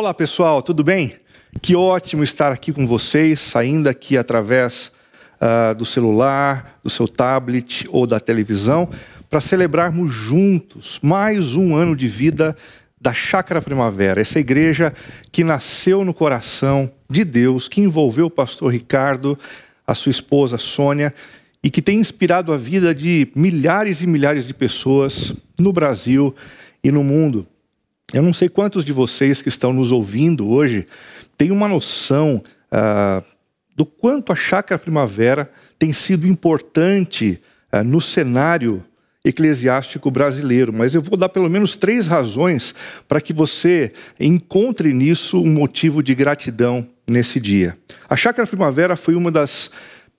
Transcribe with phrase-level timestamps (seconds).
[0.00, 1.14] Olá pessoal, tudo bem?
[1.60, 4.92] Que ótimo estar aqui com vocês, ainda aqui através
[5.40, 8.88] uh, do celular, do seu tablet ou da televisão,
[9.28, 12.56] para celebrarmos juntos mais um ano de vida
[13.00, 14.94] da Chácara Primavera, essa igreja
[15.32, 19.36] que nasceu no coração de Deus, que envolveu o pastor Ricardo,
[19.84, 21.12] a sua esposa Sônia,
[21.60, 26.32] e que tem inspirado a vida de milhares e milhares de pessoas no Brasil
[26.84, 27.48] e no mundo.
[28.12, 30.86] Eu não sei quantos de vocês que estão nos ouvindo hoje
[31.36, 33.22] têm uma noção ah,
[33.76, 37.38] do quanto a Chácara Primavera tem sido importante
[37.70, 38.82] ah, no cenário
[39.22, 42.74] eclesiástico brasileiro, mas eu vou dar pelo menos três razões
[43.06, 47.76] para que você encontre nisso um motivo de gratidão nesse dia.
[48.08, 49.70] A Chácara Primavera foi uma das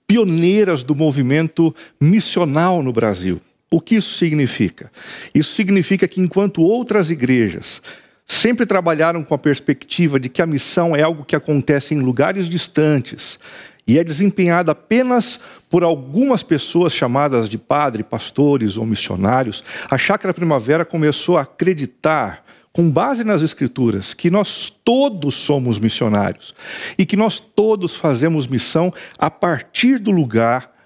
[0.06, 3.40] pioneiras do movimento missional no Brasil.
[3.70, 4.90] O que isso significa?
[5.32, 7.80] Isso significa que enquanto outras igrejas
[8.26, 12.48] sempre trabalharam com a perspectiva de que a missão é algo que acontece em lugares
[12.48, 13.38] distantes
[13.86, 20.34] e é desempenhada apenas por algumas pessoas chamadas de padre, pastores ou missionários, a Chácara
[20.34, 26.54] Primavera começou a acreditar com base nas Escrituras, que nós todos somos missionários
[26.96, 30.79] e que nós todos fazemos missão a partir do lugar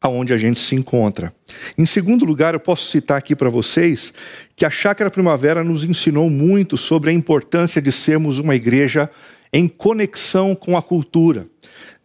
[0.00, 1.34] aonde a gente se encontra.
[1.76, 4.12] Em segundo lugar, eu posso citar aqui para vocês
[4.54, 9.10] que a Chácara Primavera nos ensinou muito sobre a importância de sermos uma igreja
[9.52, 11.46] em conexão com a cultura.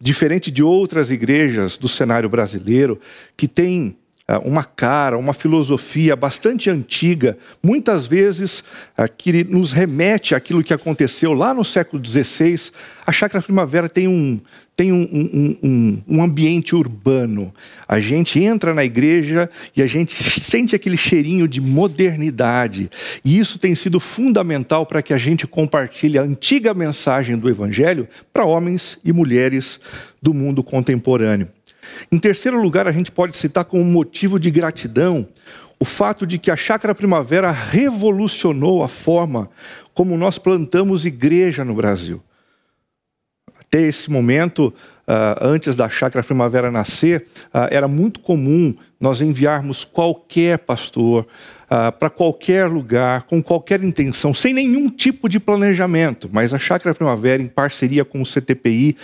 [0.00, 2.98] Diferente de outras igrejas do cenário brasileiro
[3.36, 3.96] que têm
[4.44, 8.62] uma cara, uma filosofia bastante antiga, muitas vezes
[8.96, 12.70] ah, que nos remete àquilo que aconteceu lá no século XVI.
[13.04, 14.40] A Chácara Primavera tem um,
[14.76, 17.52] tem um, um, um, um, ambiente urbano.
[17.86, 22.90] A gente entra na igreja e a gente sente aquele cheirinho de modernidade.
[23.24, 28.08] E isso tem sido fundamental para que a gente compartilhe a antiga mensagem do Evangelho
[28.32, 29.80] para homens e mulheres
[30.22, 31.48] do mundo contemporâneo.
[32.10, 35.28] Em terceiro lugar, a gente pode citar como motivo de gratidão
[35.78, 39.50] o fato de que a Chácara Primavera revolucionou a forma
[39.92, 42.22] como nós plantamos igreja no Brasil.
[43.60, 44.72] Até esse momento,
[45.02, 51.26] Uh, antes da chácara primavera nascer, uh, era muito comum nós enviarmos qualquer pastor
[51.64, 56.30] uh, para qualquer lugar, com qualquer intenção, sem nenhum tipo de planejamento.
[56.32, 58.96] Mas a chácara primavera, em parceria com o CTPI,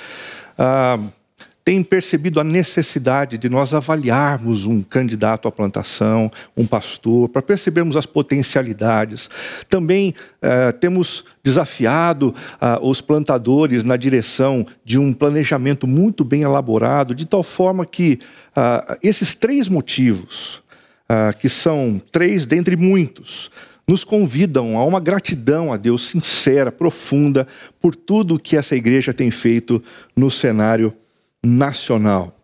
[1.69, 7.95] tem percebido a necessidade de nós avaliarmos um candidato à plantação, um pastor, para percebermos
[7.95, 9.29] as potencialidades.
[9.69, 17.15] Também eh, temos desafiado ah, os plantadores na direção de um planejamento muito bem elaborado,
[17.15, 18.19] de tal forma que
[18.57, 20.63] ah, esses três motivos,
[21.07, 23.51] ah, que são três dentre muitos,
[23.87, 27.47] nos convidam a uma gratidão a Deus sincera, profunda,
[27.79, 29.85] por tudo que essa igreja tem feito
[30.17, 30.95] no cenário
[31.45, 32.37] nacional.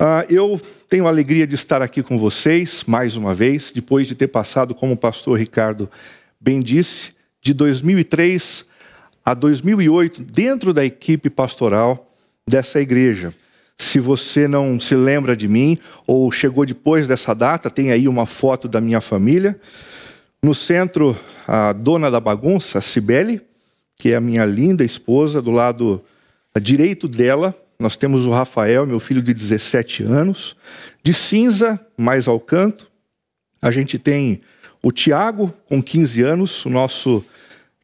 [0.00, 4.14] Uh, eu tenho a alegria de estar aqui com vocês mais uma vez, depois de
[4.14, 5.90] ter passado, como o pastor Ricardo
[6.40, 7.10] bem disse,
[7.42, 8.64] de 2003
[9.24, 12.10] a 2008, dentro da equipe pastoral
[12.46, 13.34] dessa igreja.
[13.76, 18.26] Se você não se lembra de mim ou chegou depois dessa data, tem aí uma
[18.26, 19.58] foto da minha família.
[20.42, 23.40] No centro, a dona da bagunça, Cibele,
[23.96, 26.02] que é a minha linda esposa, do lado
[26.60, 30.56] direito dela, nós temos o Rafael, meu filho de 17 anos.
[31.00, 32.90] De cinza, mais ao canto,
[33.62, 34.40] a gente tem
[34.82, 37.24] o Tiago, com 15 anos, o nosso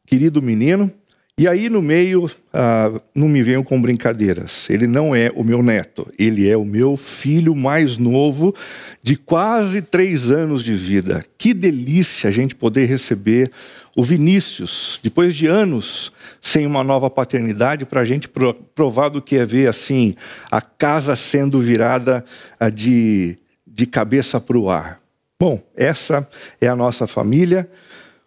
[0.05, 0.91] querido menino.
[1.37, 4.69] E aí no meio, ah, não me venham com brincadeiras.
[4.69, 8.55] Ele não é o meu neto, ele é o meu filho mais novo,
[9.03, 11.25] de quase três anos de vida.
[11.37, 13.51] Que delícia a gente poder receber
[13.93, 16.09] o Vinícius, depois de anos
[16.39, 18.29] sem uma nova paternidade, para a gente
[18.73, 20.13] provar do que é ver assim
[20.49, 22.23] a casa sendo virada
[22.57, 25.01] ah, de, de cabeça para o ar.
[25.37, 26.25] Bom, essa
[26.61, 27.69] é a nossa família.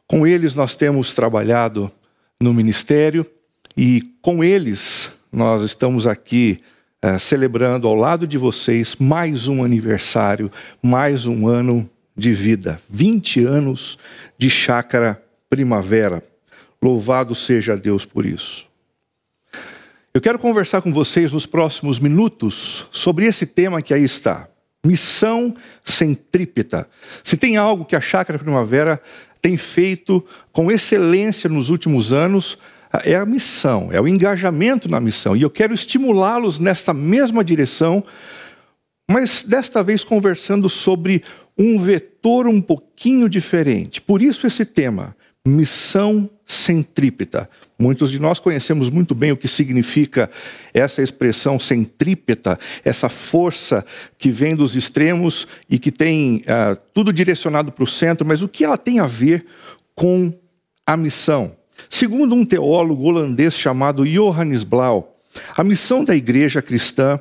[0.07, 1.91] Com eles nós temos trabalhado
[2.41, 3.27] no ministério
[3.77, 6.59] e com eles nós estamos aqui
[7.05, 10.51] uh, celebrando ao lado de vocês mais um aniversário,
[10.81, 12.81] mais um ano de vida.
[12.89, 13.99] 20 anos
[14.39, 15.21] de chácara
[15.51, 16.23] primavera.
[16.81, 18.69] Louvado seja Deus por isso.
[20.15, 24.49] Eu quero conversar com vocês nos próximos minutos sobre esse tema que aí está.
[24.87, 26.89] Missão centrípeta.
[27.25, 29.03] Se tem algo que a Chácara Primavera
[29.41, 32.59] tem feito com excelência nos últimos anos,
[33.05, 35.37] é a missão, é o engajamento na missão.
[35.37, 38.03] E eu quero estimulá-los nesta mesma direção,
[39.11, 41.23] mas desta vez conversando sobre
[41.57, 44.01] um vetor um pouquinho diferente.
[44.01, 45.17] Por isso esse tema,
[45.49, 47.49] missão centrípeta.
[47.79, 50.31] Muitos de nós conhecemos muito bem o que significa
[50.75, 53.85] essa expressão centrípeta, essa força
[54.17, 58.49] que vem dos extremos e que tem uh, tudo direcionado para o centro, mas o
[58.49, 59.47] que ela tem a ver
[59.95, 60.33] com
[60.87, 61.53] a missão?
[61.89, 65.17] Segundo um teólogo holandês chamado Johannes Blau,
[65.57, 67.21] a missão da igreja cristã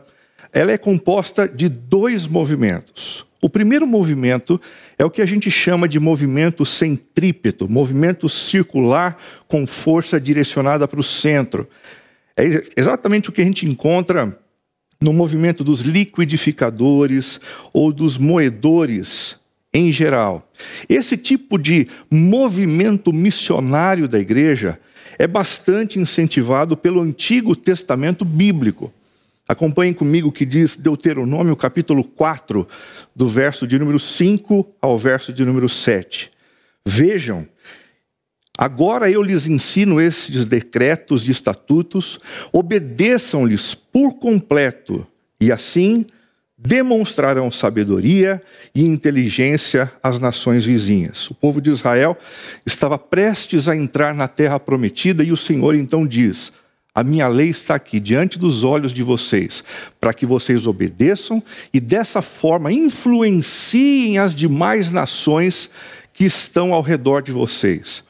[0.52, 3.27] ela é composta de dois movimentos.
[3.42, 4.60] O primeiro movimento
[4.98, 9.18] é o que a gente chama de movimento centrípeto, movimento circular
[9.48, 11.68] com força direcionada para o centro.
[12.36, 12.46] É
[12.76, 14.38] exatamente o que a gente encontra
[15.00, 17.40] no movimento dos liquidificadores
[17.72, 19.38] ou dos moedores
[19.74, 20.50] em geral.
[20.90, 24.80] Esse tipo de movimento missionário da igreja
[25.20, 28.92] é bastante incentivado pelo Antigo Testamento bíblico.
[29.48, 32.68] Acompanhem comigo o que diz Deuteronômio capítulo 4,
[33.16, 36.30] do verso de número 5 ao verso de número 7.
[36.86, 37.48] Vejam,
[38.58, 42.20] agora eu lhes ensino esses decretos e estatutos,
[42.52, 45.08] obedeçam-lhes por completo,
[45.40, 46.06] e assim
[46.58, 48.42] demonstrarão sabedoria
[48.74, 51.30] e inteligência às nações vizinhas.
[51.30, 52.18] O povo de Israel
[52.66, 56.52] estava prestes a entrar na terra prometida e o Senhor então diz:
[56.98, 59.64] a minha lei está aqui diante dos olhos de vocês,
[60.02, 65.70] para que vocês obedeçam e dessa forma influenciem as demais nações
[66.12, 68.04] que estão ao redor de vocês.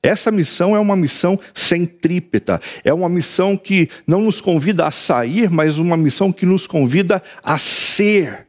[0.00, 5.50] Essa missão é uma missão centrípeta, é uma missão que não nos convida a sair,
[5.50, 8.46] mas uma missão que nos convida a ser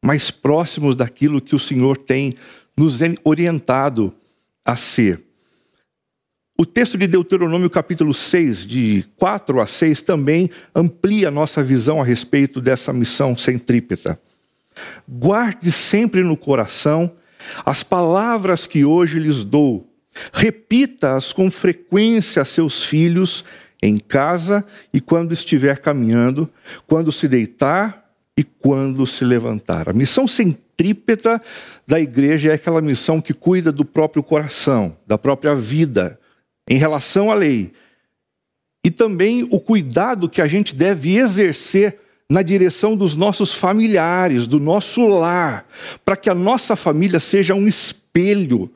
[0.00, 2.32] mais próximos daquilo que o Senhor tem
[2.74, 4.14] nos orientado
[4.64, 5.27] a ser.
[6.60, 12.04] O texto de Deuteronômio, capítulo 6, de 4 a 6, também amplia nossa visão a
[12.04, 14.20] respeito dessa missão centrípeta.
[15.08, 17.12] Guarde sempre no coração
[17.64, 19.88] as palavras que hoje lhes dou.
[20.32, 23.44] Repita-as com frequência a seus filhos
[23.80, 26.50] em casa e quando estiver caminhando,
[26.88, 28.04] quando se deitar
[28.36, 29.88] e quando se levantar.
[29.88, 31.40] A missão centrípeta
[31.86, 36.17] da igreja é aquela missão que cuida do próprio coração, da própria vida
[36.68, 37.72] em relação à lei.
[38.84, 41.98] E também o cuidado que a gente deve exercer
[42.30, 45.66] na direção dos nossos familiares, do nosso lar,
[46.04, 48.70] para que a nossa família seja um espelho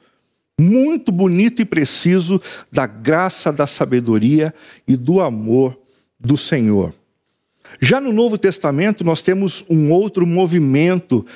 [0.59, 2.41] muito bonito e preciso
[2.71, 4.55] da graça, da sabedoria
[4.87, 5.79] e do amor
[6.19, 6.95] do Senhor.
[7.81, 11.27] Já no Novo Testamento, nós temos um outro movimento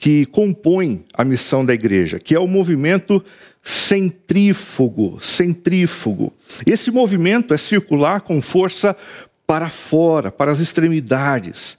[0.00, 3.22] que compõe a missão da igreja, que é o movimento
[3.62, 6.32] centrífugo, centrífugo.
[6.66, 8.96] Esse movimento é circular com força
[9.46, 11.76] para fora, para as extremidades.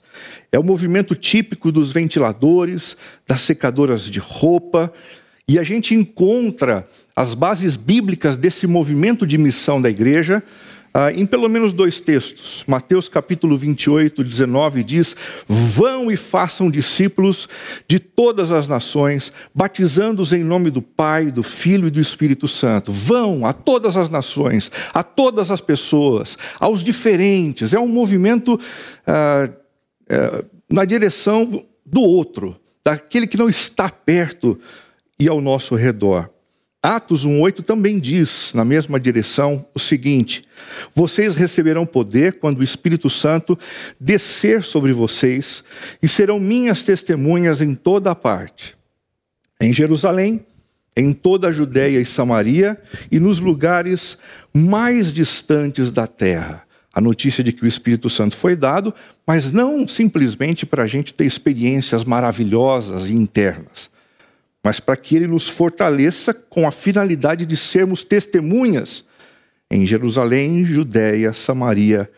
[0.52, 2.96] É o movimento típico dos ventiladores,
[3.26, 4.92] das secadoras de roupa,
[5.48, 6.86] e a gente encontra
[7.16, 10.44] as bases bíblicas desse movimento de missão da igreja
[10.94, 12.64] ah, em pelo menos dois textos.
[12.66, 15.16] Mateus capítulo 28, 19 diz:
[15.48, 17.48] Vão e façam discípulos
[17.88, 22.92] de todas as nações, batizando-os em nome do Pai, do Filho e do Espírito Santo.
[22.92, 27.72] Vão a todas as nações, a todas as pessoas, aos diferentes.
[27.72, 28.60] É um movimento
[29.06, 29.48] ah,
[30.10, 34.58] ah, na direção do outro, daquele que não está perto
[35.18, 36.28] e ao nosso redor.
[36.82, 40.42] Atos 1,8 também diz, na mesma direção, o seguinte:
[40.92, 43.56] Vocês receberão poder quando o Espírito Santo
[44.00, 45.62] descer sobre vocês
[46.02, 48.76] e serão minhas testemunhas em toda a parte.
[49.60, 50.44] Em Jerusalém,
[50.96, 52.76] em toda a Judéia e Samaria
[53.12, 54.18] e nos lugares
[54.52, 56.64] mais distantes da terra.
[56.92, 58.92] A notícia de que o Espírito Santo foi dado,
[59.24, 63.91] mas não simplesmente para a gente ter experiências maravilhosas e internas
[64.62, 69.04] mas para que ele nos fortaleça com a finalidade de sermos testemunhas
[69.70, 72.10] em Jerusalém, Judéia, Samaria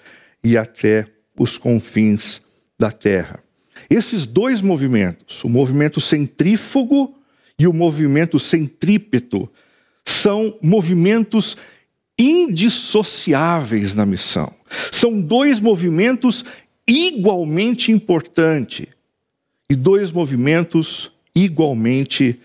[0.43, 1.07] e até
[1.39, 2.43] os confins
[2.79, 3.43] da terra.
[3.89, 7.17] Esses dois movimentos, o movimento centrífugo
[7.59, 9.49] e o movimento centrípeto,
[10.05, 11.57] são movimentos
[12.19, 14.53] indissociáveis na missão.
[14.93, 16.45] São dois movimentos
[16.87, 18.87] igualmente importantes
[19.69, 22.37] e dois movimentos igualmente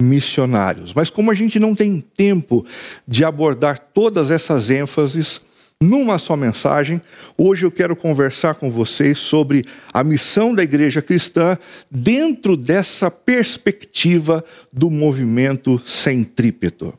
[0.00, 0.94] missionários.
[0.94, 2.64] Mas como a gente não tem tempo
[3.06, 5.40] de abordar todas essas ênfases
[5.80, 7.00] numa só mensagem,
[7.36, 11.56] hoje eu quero conversar com vocês sobre a missão da igreja cristã
[11.90, 16.92] dentro dessa perspectiva do movimento centrípeto.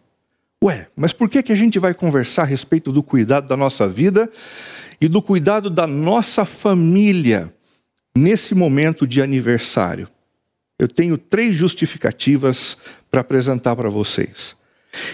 [0.63, 3.87] Ué, mas por que, que a gente vai conversar a respeito do cuidado da nossa
[3.87, 4.29] vida
[4.99, 7.53] e do cuidado da nossa família
[8.15, 10.07] nesse momento de aniversário?
[10.79, 12.77] Eu tenho três justificativas
[13.11, 14.55] para apresentar para vocês.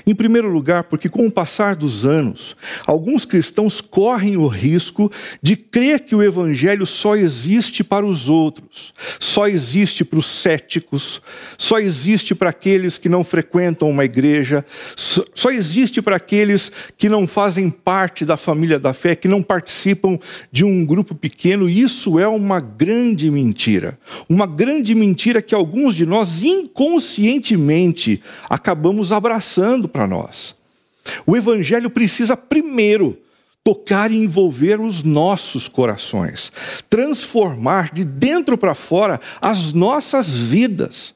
[0.06, 5.12] Em primeiro lugar, porque com o passar dos anos, alguns cristãos correm o risco
[5.42, 11.22] de crer que o evangelho só existe para os outros, só existe para os céticos,
[11.58, 14.66] só existe para aqueles que não frequentam uma igreja,
[14.96, 20.18] só existe para aqueles que não fazem parte da família da fé, que não participam
[20.52, 21.70] de um grupo pequeno.
[21.70, 23.98] Isso é uma grande mentira.
[24.30, 30.56] Uma grande mentira que alguns de nós inconscientemente acabamos abraçando para nós.
[31.26, 33.18] O Evangelho precisa primeiro
[33.64, 36.52] tocar e envolver os nossos corações,
[36.88, 41.16] transformar de dentro para fora as nossas vidas.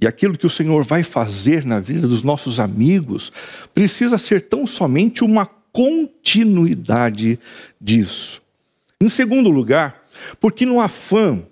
[0.00, 3.32] E aquilo que o Senhor vai fazer na vida dos nossos amigos
[3.74, 7.38] precisa ser tão somente uma continuidade
[7.80, 8.40] disso.
[9.00, 10.04] Em segundo lugar,
[10.40, 11.42] porque no afã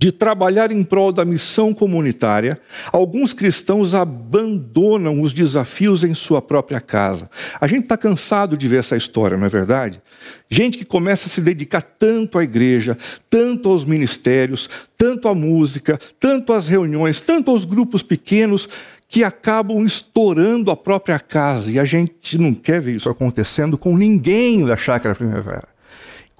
[0.00, 2.58] de trabalhar em prol da missão comunitária,
[2.90, 7.28] alguns cristãos abandonam os desafios em sua própria casa.
[7.60, 10.00] A gente está cansado de ver essa história, não é verdade?
[10.48, 12.96] Gente que começa a se dedicar tanto à igreja,
[13.28, 18.70] tanto aos ministérios, tanto à música, tanto às reuniões, tanto aos grupos pequenos,
[19.06, 21.70] que acabam estourando a própria casa.
[21.70, 25.69] E a gente não quer ver isso acontecendo com ninguém da Chácara Primavera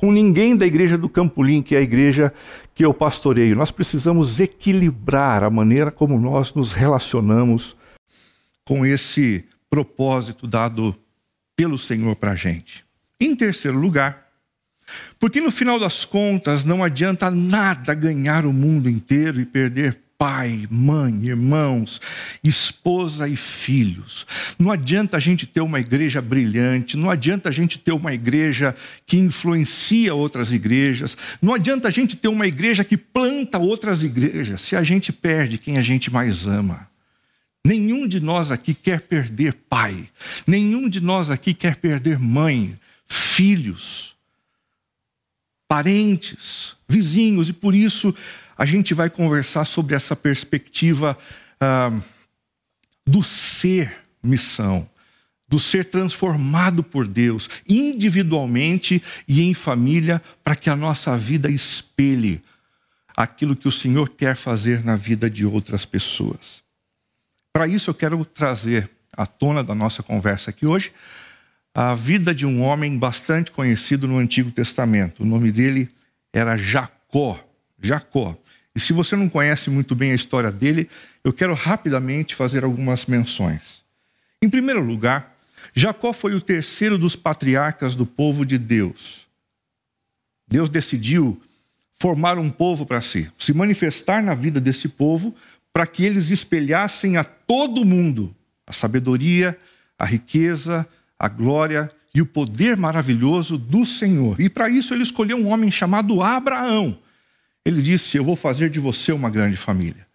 [0.01, 2.33] com ninguém da igreja do Campolim, que é a igreja
[2.75, 3.55] que eu pastoreio.
[3.55, 7.77] Nós precisamos equilibrar a maneira como nós nos relacionamos
[8.65, 10.97] com esse propósito dado
[11.55, 12.83] pelo Senhor para a gente.
[13.21, 14.27] Em terceiro lugar,
[15.19, 20.69] porque no final das contas não adianta nada ganhar o mundo inteiro e perder pai,
[20.71, 21.99] mãe, irmãos,
[22.45, 24.27] esposa e filhos.
[24.59, 28.77] Não adianta a gente ter uma igreja brilhante, não adianta a gente ter uma igreja
[29.07, 34.61] que influencia outras igrejas, não adianta a gente ter uma igreja que planta outras igrejas
[34.61, 36.87] se a gente perde quem a gente mais ama.
[37.65, 40.07] Nenhum de nós aqui quer perder pai,
[40.47, 44.15] nenhum de nós aqui quer perder mãe, filhos,
[45.67, 48.15] parentes, vizinhos, e por isso
[48.61, 51.17] a gente vai conversar sobre essa perspectiva
[51.59, 51.99] ah,
[53.07, 53.91] do ser
[54.23, 54.87] missão,
[55.49, 62.43] do ser transformado por Deus, individualmente e em família, para que a nossa vida espelhe
[63.17, 66.63] aquilo que o Senhor quer fazer na vida de outras pessoas.
[67.55, 70.93] Para isso, eu quero trazer à tona da nossa conversa aqui hoje
[71.75, 75.23] a vida de um homem bastante conhecido no Antigo Testamento.
[75.23, 75.89] O nome dele
[76.31, 77.43] era Jacó.
[77.81, 78.37] Jacó.
[78.75, 80.89] E se você não conhece muito bem a história dele,
[81.25, 83.83] eu quero rapidamente fazer algumas menções.
[84.43, 85.37] Em primeiro lugar,
[85.75, 89.27] Jacó foi o terceiro dos patriarcas do povo de Deus.
[90.47, 91.41] Deus decidiu
[91.95, 95.35] formar um povo para si, se manifestar na vida desse povo,
[95.73, 98.35] para que eles espelhassem a todo mundo
[98.67, 99.59] a sabedoria,
[99.99, 104.41] a riqueza, a glória e o poder maravilhoso do Senhor.
[104.41, 106.99] E para isso ele escolheu um homem chamado Abraão
[107.65, 110.07] ele disse: Eu vou fazer de você uma grande família.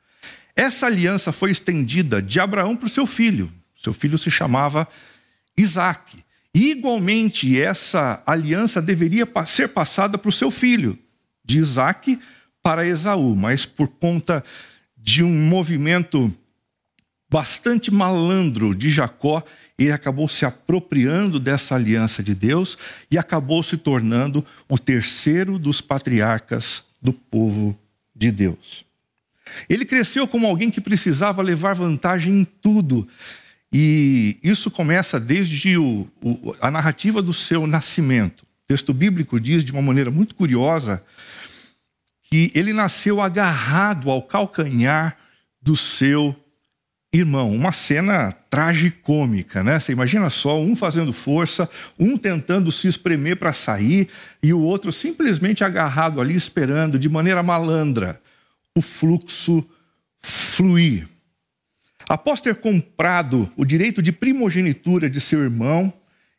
[0.55, 3.51] Essa aliança foi estendida de Abraão para o seu filho.
[3.75, 4.87] Seu filho se chamava
[5.57, 6.23] Isaac.
[6.53, 10.97] E, igualmente, essa aliança deveria ser passada para o seu filho,
[11.43, 12.17] de Isaac
[12.63, 14.43] para Esaú, mas por conta
[14.97, 16.33] de um movimento
[17.29, 19.43] bastante malandro de Jacó,
[19.77, 22.77] ele acabou se apropriando dessa aliança de Deus
[23.11, 27.77] e acabou se tornando o terceiro dos patriarcas do povo
[28.15, 28.83] de Deus.
[29.69, 33.07] Ele cresceu como alguém que precisava levar vantagem em tudo.
[33.71, 38.41] E isso começa desde o, o, a narrativa do seu nascimento.
[38.41, 41.03] O texto bíblico diz de uma maneira muito curiosa
[42.23, 45.15] que ele nasceu agarrado ao calcanhar
[45.61, 46.35] do seu
[47.19, 47.51] irmão.
[47.51, 49.79] Uma cena tragicômica, né?
[49.79, 54.07] Você imagina só, um fazendo força, um tentando se espremer para sair
[54.41, 58.21] e o outro simplesmente agarrado ali esperando de maneira malandra
[58.77, 59.67] o fluxo
[60.21, 61.07] fluir.
[62.07, 65.93] Após ter comprado o direito de primogenitura de seu irmão,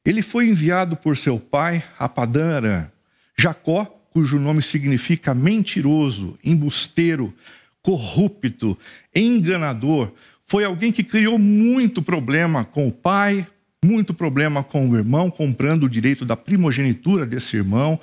[0.05, 2.89] ele foi enviado por seu pai a Padã.
[3.37, 7.35] Jacó, cujo nome significa mentiroso, embusteiro,
[7.83, 8.79] corrupto,
[9.15, 10.13] enganador,
[10.47, 13.47] foi alguém que criou muito problema com o pai,
[13.85, 18.01] muito problema com o irmão, comprando o direito da primogenitura desse irmão,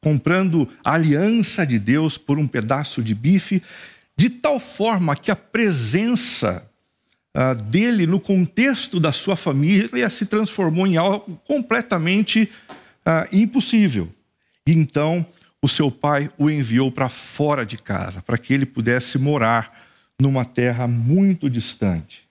[0.00, 3.62] comprando a aliança de Deus por um pedaço de bife,
[4.14, 6.68] de tal forma que a presença
[7.34, 12.50] uh, dele no contexto da sua família se transformou em algo completamente
[13.06, 14.12] uh, impossível.
[14.66, 15.24] E então
[15.62, 19.85] o seu pai o enviou para fora de casa, para que ele pudesse morar
[20.20, 22.26] numa terra muito distante.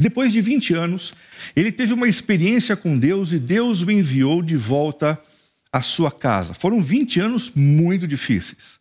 [0.00, 1.12] Depois de 20 anos,
[1.54, 5.20] ele teve uma experiência com Deus e Deus o enviou de volta
[5.70, 6.54] à sua casa.
[6.54, 8.80] Foram 20 anos muito difíceis,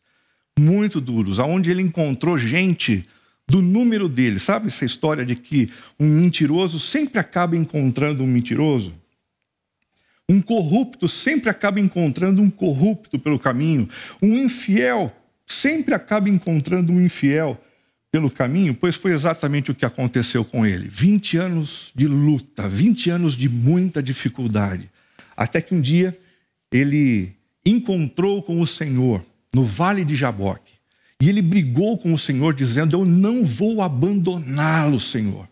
[0.57, 3.05] muito duros, aonde ele encontrou gente
[3.45, 4.39] do número dele.
[4.39, 5.69] Sabe essa história de que
[5.99, 8.93] um mentiroso sempre acaba encontrando um mentiroso?
[10.29, 13.89] Um corrupto sempre acaba encontrando um corrupto pelo caminho.
[14.21, 15.13] Um infiel
[15.45, 17.59] sempre acaba encontrando um infiel
[18.11, 20.87] pelo caminho, pois foi exatamente o que aconteceu com ele.
[20.87, 24.89] 20 anos de luta, 20 anos de muita dificuldade,
[25.37, 26.17] até que um dia
[26.71, 27.35] ele
[27.65, 29.23] encontrou com o Senhor
[29.53, 30.73] no vale de Jaboque.
[31.21, 35.47] E ele brigou com o Senhor, dizendo: Eu não vou abandoná-lo, Senhor.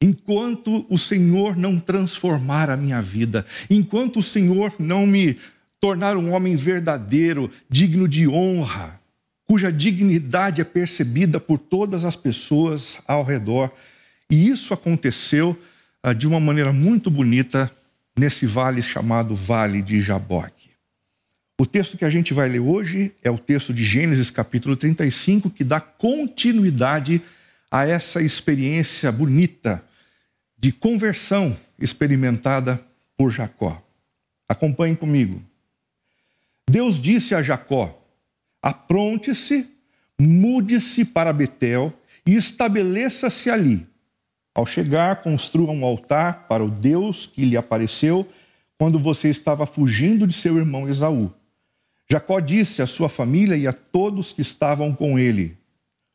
[0.00, 5.36] Enquanto o Senhor não transformar a minha vida, enquanto o Senhor não me
[5.80, 9.00] tornar um homem verdadeiro, digno de honra,
[9.46, 13.70] cuja dignidade é percebida por todas as pessoas ao redor.
[14.28, 15.56] E isso aconteceu
[16.02, 17.70] ah, de uma maneira muito bonita
[18.18, 20.70] nesse vale chamado Vale de Jaboque.
[21.58, 25.48] O texto que a gente vai ler hoje é o texto de Gênesis capítulo 35,
[25.48, 27.22] que dá continuidade
[27.70, 29.82] a essa experiência bonita
[30.58, 32.80] de conversão experimentada
[33.16, 33.82] por Jacó.
[34.48, 35.42] Acompanhe comigo.
[36.68, 38.05] Deus disse a Jacó:
[38.62, 39.68] apronte-se,
[40.20, 41.92] mude-se para Betel
[42.26, 43.86] e estabeleça-se ali.
[44.54, 48.26] Ao chegar, construa um altar para o Deus que lhe apareceu
[48.78, 51.32] quando você estava fugindo de seu irmão Esaú.
[52.10, 55.56] Jacó disse à sua família e a todos que estavam com ele: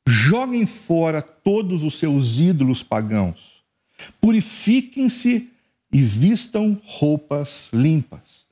[0.08, 3.62] Joguem fora todos os seus ídolos pagãos,
[4.20, 5.50] purifiquem-se
[5.94, 8.46] e vistam roupas limpas.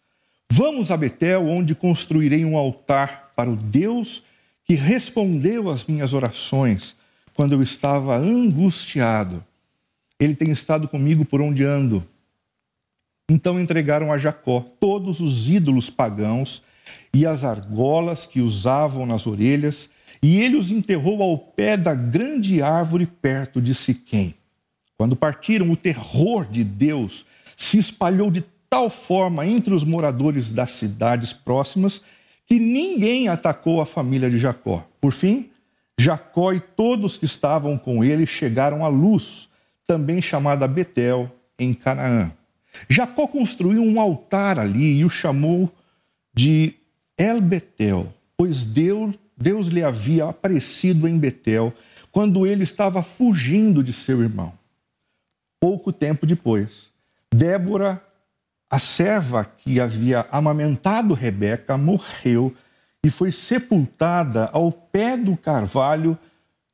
[0.52, 4.22] Vamos a Betel, onde construirei um altar para o Deus
[4.66, 6.94] que respondeu às minhas orações
[7.34, 9.42] quando eu estava angustiado.
[10.20, 12.06] Ele tem estado comigo por onde ando.
[13.30, 16.62] Então entregaram a Jacó todos os ídolos pagãos
[17.14, 19.90] e as argolas que usavam nas orelhas,
[20.22, 24.36] e ele os enterrou ao pé da grande árvore perto de Siquém.
[24.98, 27.26] Quando partiram, o terror de Deus
[27.56, 32.02] se espalhou de tal forma entre os moradores das cidades próximas
[32.50, 34.84] que ninguém atacou a família de Jacó.
[35.00, 35.52] Por fim,
[36.00, 39.48] Jacó e todos que estavam com ele chegaram à luz,
[39.86, 42.32] também chamada Betel, em Canaã.
[42.90, 45.72] Jacó construiu um altar ali e o chamou
[46.34, 46.74] de
[47.16, 51.72] El Betel, pois Deus, Deus lhe havia aparecido em Betel
[52.12, 54.54] quando ele estava fugindo de seu irmão.
[55.60, 56.90] Pouco tempo depois,
[57.32, 58.04] Débora
[58.70, 62.56] a serva que havia amamentado Rebeca morreu
[63.04, 66.18] e foi sepultada ao pé do carvalho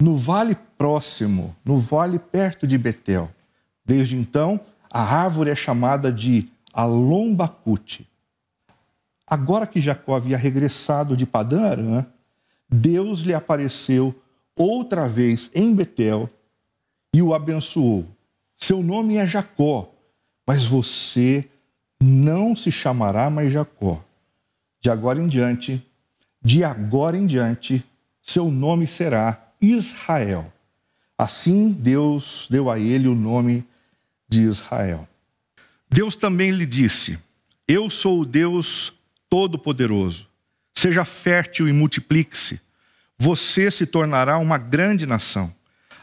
[0.02, 3.30] no vale próximo, no vale perto de Betel.
[3.86, 4.60] Desde então,
[4.92, 8.08] a árvore é chamada de Alombacute.
[9.26, 12.06] Agora que Jacó havia regressado de Padã Arã,
[12.70, 14.14] Deus lhe apareceu
[14.56, 16.30] outra vez em Betel
[17.14, 18.06] e o abençoou.
[18.58, 19.92] Seu nome é Jacó,
[20.46, 21.48] mas você
[22.06, 24.04] não se chamará mais Jacó.
[24.80, 25.84] De agora em diante,
[26.42, 27.84] de agora em diante,
[28.22, 30.54] seu nome será Israel.
[31.18, 33.66] Assim Deus deu a ele o nome
[34.30, 35.08] de Israel.
[35.90, 37.18] Deus também lhe disse:
[37.68, 38.94] Eu sou o Deus
[39.28, 40.28] Todo-Poderoso.
[40.74, 42.60] Seja fértil e multiplique-se.
[43.18, 45.54] Você se tornará uma grande nação,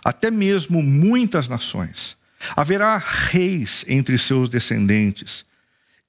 [0.03, 2.17] até mesmo muitas nações.
[2.57, 5.45] Haverá reis entre seus descendentes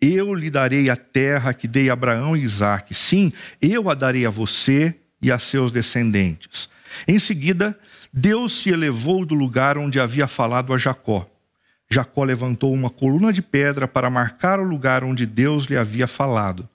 [0.04, 2.94] eu lhe darei a terra que dei a Abraão e Isaque.
[2.94, 6.68] Sim, eu a darei a você e a seus descendentes.
[7.08, 7.78] Em seguida,
[8.12, 11.26] Deus se elevou do lugar onde havia falado a Jacó.
[11.90, 16.68] Jacó levantou uma coluna de pedra para marcar o lugar onde Deus lhe havia falado.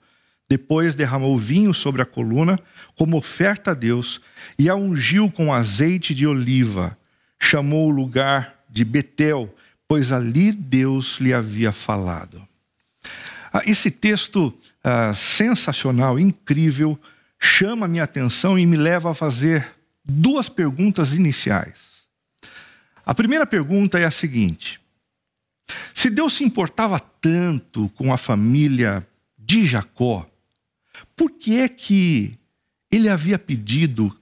[0.49, 2.59] Depois derramou vinho sobre a coluna,
[2.97, 4.19] como oferta a Deus,
[4.57, 6.97] e a ungiu com azeite de oliva.
[7.39, 9.53] Chamou o lugar de Betel,
[9.87, 12.48] pois ali Deus lhe havia falado.
[13.51, 16.99] Ah, esse texto ah, sensacional, incrível,
[17.39, 19.67] chama minha atenção e me leva a fazer
[20.03, 21.89] duas perguntas iniciais.
[23.05, 24.79] A primeira pergunta é a seguinte:
[25.93, 29.05] se Deus se importava tanto com a família
[29.37, 30.25] de Jacó,
[31.15, 32.37] por que é que
[32.91, 34.15] ele havia pedido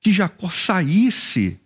[0.00, 1.60] que Jacó saísse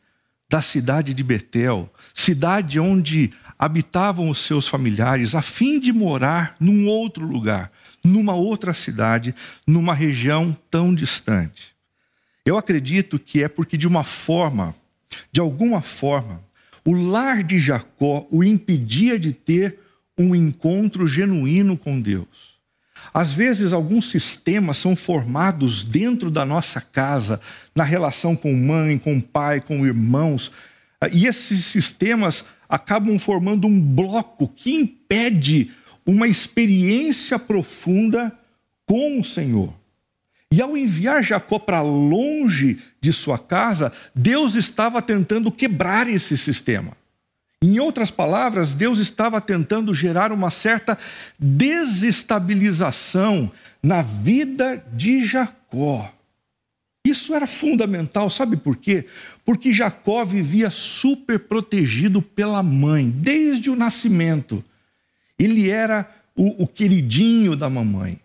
[0.48, 6.86] da cidade de Betel, cidade onde habitavam os seus familiares a fim de morar num
[6.86, 7.70] outro lugar,
[8.02, 9.34] numa outra cidade,
[9.66, 11.74] numa região tão distante.
[12.44, 14.74] Eu acredito que é porque, de uma forma,
[15.32, 16.42] de alguma forma,
[16.86, 19.78] O lar de Jacó o impedia de ter
[20.18, 22.54] um encontro genuíno com Deus.
[23.12, 27.40] Às vezes, alguns sistemas são formados dentro da nossa casa,
[27.74, 30.52] na relação com mãe, com pai, com irmãos,
[31.12, 35.70] e esses sistemas acabam formando um bloco que impede
[36.06, 38.32] uma experiência profunda
[38.86, 39.72] com o Senhor.
[40.50, 46.92] E ao enviar Jacó para longe de sua casa, Deus estava tentando quebrar esse sistema.
[47.60, 50.96] Em outras palavras, Deus estava tentando gerar uma certa
[51.38, 53.50] desestabilização
[53.82, 56.12] na vida de Jacó.
[57.04, 59.04] Isso era fundamental, sabe por quê?
[59.44, 64.64] Porque Jacó vivia super protegido pela mãe, desde o nascimento.
[65.38, 68.18] Ele era o, o queridinho da mamãe.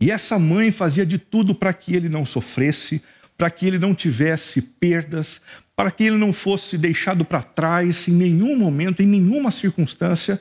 [0.00, 3.02] E essa mãe fazia de tudo para que ele não sofresse,
[3.36, 5.40] para que ele não tivesse perdas,
[5.74, 10.40] para que ele não fosse deixado para trás em nenhum momento, em nenhuma circunstância.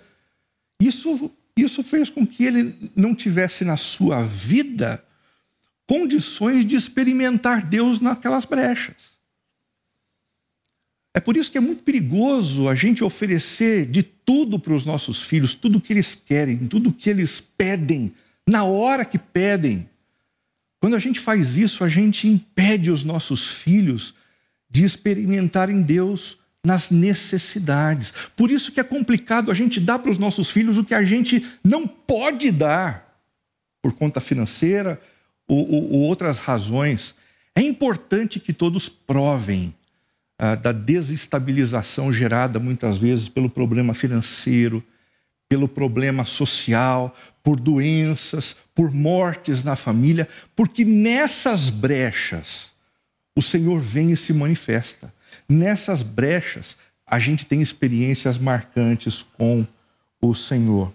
[0.79, 5.03] Isso, isso fez com que ele não tivesse na sua vida
[5.93, 8.95] condições de experimentar Deus naquelas brechas.
[11.13, 15.21] É por isso que é muito perigoso a gente oferecer de tudo para os nossos
[15.21, 18.11] filhos, tudo que eles querem, tudo que eles pedem,
[18.49, 19.87] na hora que pedem.
[20.79, 24.15] Quando a gente faz isso, a gente impede os nossos filhos
[24.67, 28.11] de experimentarem Deus nas necessidades.
[28.35, 31.03] Por isso que é complicado a gente dar para os nossos filhos o que a
[31.03, 33.15] gente não pode dar
[33.79, 34.99] por conta financeira,
[35.47, 37.15] ou, ou, ou outras razões,
[37.55, 39.73] é importante que todos provem
[40.37, 44.83] ah, da desestabilização gerada muitas vezes pelo problema financeiro,
[45.47, 52.71] pelo problema social, por doenças, por mortes na família, porque nessas brechas
[53.35, 55.13] o Senhor vem e se manifesta.
[55.47, 56.75] Nessas brechas
[57.05, 59.65] a gente tem experiências marcantes com
[60.21, 60.91] o Senhor.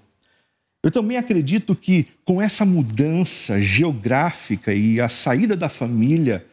[0.89, 6.47] Eu também acredito que com essa mudança geográfica e a saída da família,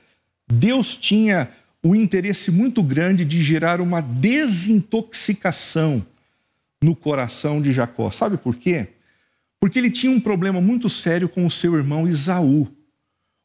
[0.46, 1.50] Deus tinha
[1.82, 6.06] o interesse muito grande de gerar uma desintoxicação
[6.84, 8.12] no coração de Jacó.
[8.12, 8.90] Sabe por quê?
[9.58, 12.68] Porque ele tinha um problema muito sério com o seu irmão Isaú.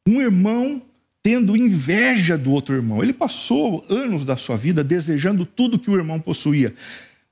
[0.05, 0.83] Um irmão
[1.22, 3.00] tendo inveja do outro irmão.
[3.00, 6.74] Ele passou anos da sua vida desejando tudo que o irmão possuía,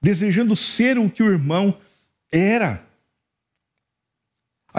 [0.00, 1.76] desejando ser o que o irmão
[2.30, 2.86] era.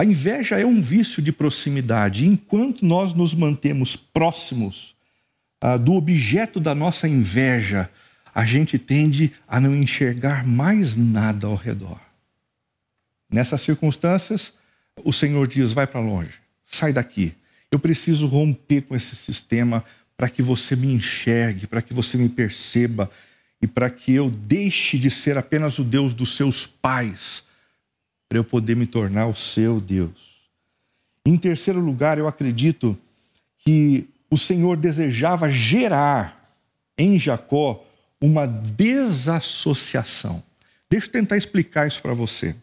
[0.00, 2.26] A inveja é um vício de proximidade.
[2.26, 4.96] Enquanto nós nos mantemos próximos
[5.60, 7.90] ah, do objeto da nossa inveja,
[8.34, 12.00] a gente tende a não enxergar mais nada ao redor.
[13.30, 14.54] Nessas circunstâncias,
[15.04, 17.34] o Senhor diz: vai para longe, sai daqui.
[17.70, 19.84] Eu preciso romper com esse sistema
[20.16, 23.10] para que você me enxergue, para que você me perceba
[23.60, 27.42] e para que eu deixe de ser apenas o Deus dos seus pais
[28.30, 30.38] para eu poder me tornar o seu Deus.
[31.26, 32.96] Em terceiro lugar, eu acredito
[33.58, 36.54] que o Senhor desejava gerar
[36.96, 37.84] em Jacó
[38.20, 40.40] uma desassociação.
[40.88, 42.54] Deixa eu tentar explicar isso para você.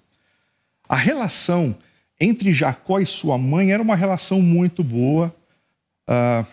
[0.88, 1.76] A relação
[2.18, 5.36] entre Jacó e sua mãe era uma relação muito boa,
[6.08, 6.48] uh,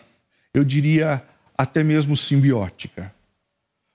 [0.53, 1.22] eu diria
[1.57, 3.14] até mesmo simbiótica.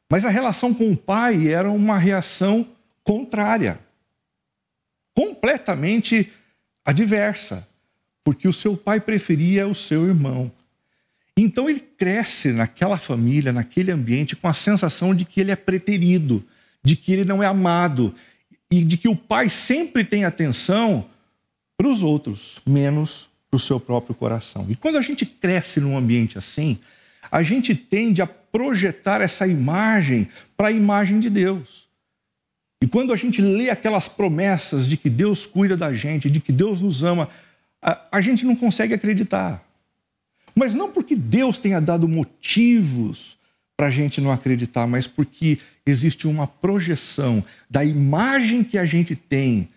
[0.10, 2.65] Mas a relação com o pai era uma reação
[3.03, 3.82] contrária
[5.19, 6.32] completamente
[6.86, 7.67] adversa,
[8.23, 10.49] porque o seu pai preferia o seu irmão.
[11.36, 16.41] Então ele cresce naquela família, naquele ambiente, com a sensação de que ele é preterido,
[16.82, 18.15] de que ele não é amado
[18.71, 21.05] e de que o pai sempre tem atenção
[21.75, 24.65] para os outros, menos para o seu próprio coração.
[24.69, 26.79] E quando a gente cresce num ambiente assim,
[27.29, 31.88] a gente tende a projetar essa imagem para a imagem de Deus.
[32.82, 36.52] E quando a gente lê aquelas promessas de que Deus cuida da gente, de que
[36.52, 37.30] Deus nos ama,
[37.82, 39.63] a, a gente não consegue acreditar.
[40.56, 43.38] Mas não porque Deus tenha dado motivos
[43.76, 49.15] para a gente não acreditar, mas porque existe uma projeção da imagem que a gente
[49.15, 49.70] tem,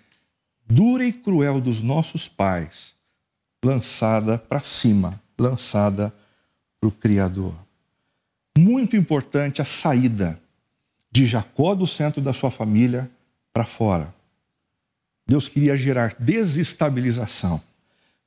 [0.67, 2.95] dura e cruel, dos nossos pais,
[3.65, 6.12] lançada para cima, lançada
[6.81, 7.55] para o Criador.
[8.59, 10.41] Muito importante a saída
[11.12, 13.09] de Jacó do centro da sua família
[13.53, 14.12] para fora.
[15.27, 17.62] Deus queria gerar desestabilização,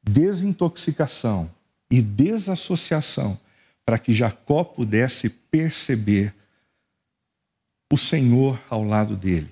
[0.03, 1.49] desintoxicação
[1.89, 3.37] e desassociação
[3.83, 6.33] para que Jacó pudesse perceber
[7.91, 9.51] o Senhor ao lado dele,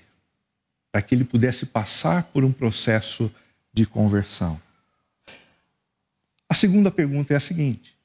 [0.91, 3.34] para que ele pudesse passar por um processo
[3.74, 4.60] de conversão.
[6.48, 7.96] A segunda pergunta é a seguinte: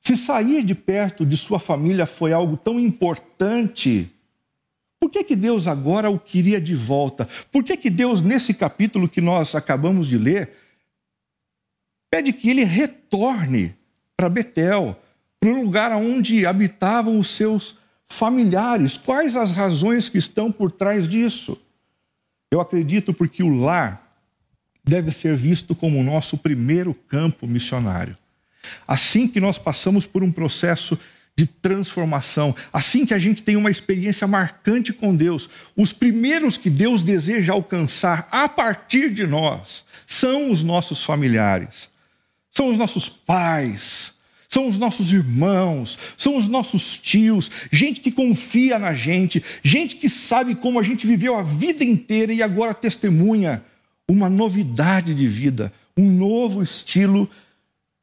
[0.00, 4.10] se sair de perto de sua família foi algo tão importante
[5.00, 7.28] Por que, que Deus agora o queria de volta?
[7.52, 10.50] Por que, que Deus, nesse capítulo que nós acabamos de ler,
[12.10, 13.74] pede que ele retorne
[14.16, 15.00] para Betel,
[15.40, 18.96] para o lugar onde habitavam os seus familiares?
[18.96, 21.60] Quais as razões que estão por trás disso?
[22.50, 24.04] Eu acredito porque o lar
[24.82, 28.16] deve ser visto como o nosso primeiro campo missionário.
[28.86, 30.98] Assim que nós passamos por um processo
[31.38, 36.68] de transformação, assim que a gente tem uma experiência marcante com Deus, os primeiros que
[36.68, 41.88] Deus deseja alcançar a partir de nós são os nossos familiares,
[42.50, 44.12] são os nossos pais,
[44.48, 50.08] são os nossos irmãos, são os nossos tios, gente que confia na gente, gente que
[50.08, 53.62] sabe como a gente viveu a vida inteira e agora testemunha
[54.08, 57.30] uma novidade de vida, um novo estilo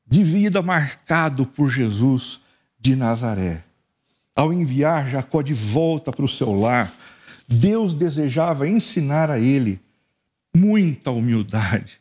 [0.08, 2.45] de vida marcado por Jesus
[2.86, 3.64] de Nazaré.
[4.36, 6.94] Ao enviar Jacó de volta para o seu lar,
[7.48, 9.80] Deus desejava ensinar a ele
[10.56, 12.00] muita humildade.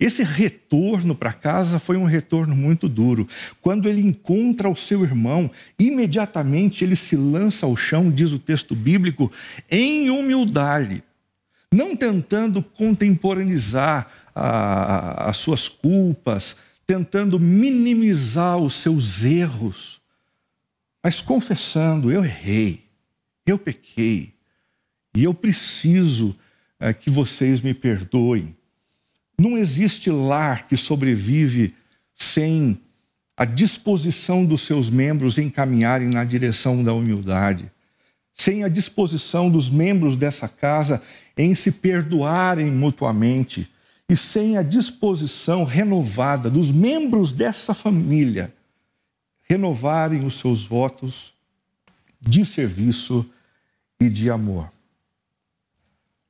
[0.00, 3.28] Esse retorno para casa foi um retorno muito duro.
[3.62, 8.74] Quando ele encontra o seu irmão, imediatamente ele se lança ao chão, diz o texto
[8.74, 9.30] bíblico,
[9.70, 11.00] em humildade,
[11.72, 20.02] não tentando contemporaneizar a, as suas culpas, tentando minimizar os seus erros,
[21.04, 22.82] mas confessando: eu errei,
[23.44, 24.32] eu pequei,
[25.14, 26.34] e eu preciso
[26.80, 28.56] é, que vocês me perdoem.
[29.38, 31.74] Não existe lar que sobrevive
[32.14, 32.80] sem
[33.36, 37.70] a disposição dos seus membros em caminharem na direção da humildade,
[38.32, 41.02] sem a disposição dos membros dessa casa
[41.36, 43.68] em se perdoarem mutuamente
[44.08, 48.52] e sem a disposição renovada dos membros dessa família
[49.44, 51.34] renovarem os seus votos
[52.20, 53.28] de serviço
[54.00, 54.70] e de amor.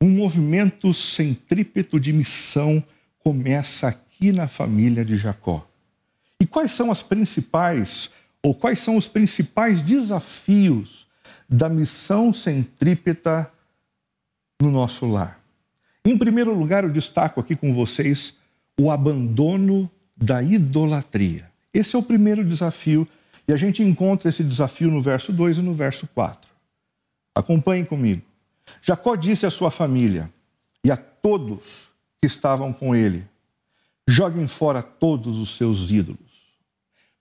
[0.01, 2.85] Um movimento centrípeto de missão
[3.19, 5.67] começa aqui na família de Jacó.
[6.41, 8.11] E quais são as principais
[8.43, 11.07] ou quais são os principais desafios
[11.49, 13.51] da missão centrípeta
[14.61, 15.41] no nosso lar?
[16.05, 18.35] Em primeiro lugar, eu destaco aqui com vocês
[18.79, 21.54] o abandono da idolatria.
[21.75, 23.07] Esse é o primeiro desafio,
[23.49, 26.49] e a gente encontra esse desafio no verso 2 e no verso 4.
[27.35, 28.23] Acompanhem comigo.
[28.81, 30.31] Jacó disse à sua família
[30.85, 31.91] e a todos
[32.23, 33.27] que estavam com ele:
[34.09, 36.55] joguem fora todos os seus ídolos.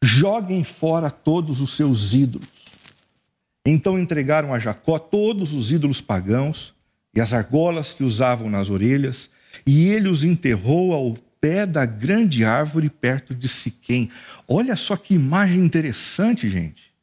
[0.01, 2.65] Joguem fora todos os seus ídolos.
[3.65, 6.73] Então entregaram a Jacó todos os ídolos pagãos
[7.15, 9.29] e as argolas que usavam nas orelhas,
[9.65, 14.09] e ele os enterrou ao pé da grande árvore perto de Siquém.
[14.47, 16.93] Olha só que imagem interessante, gente.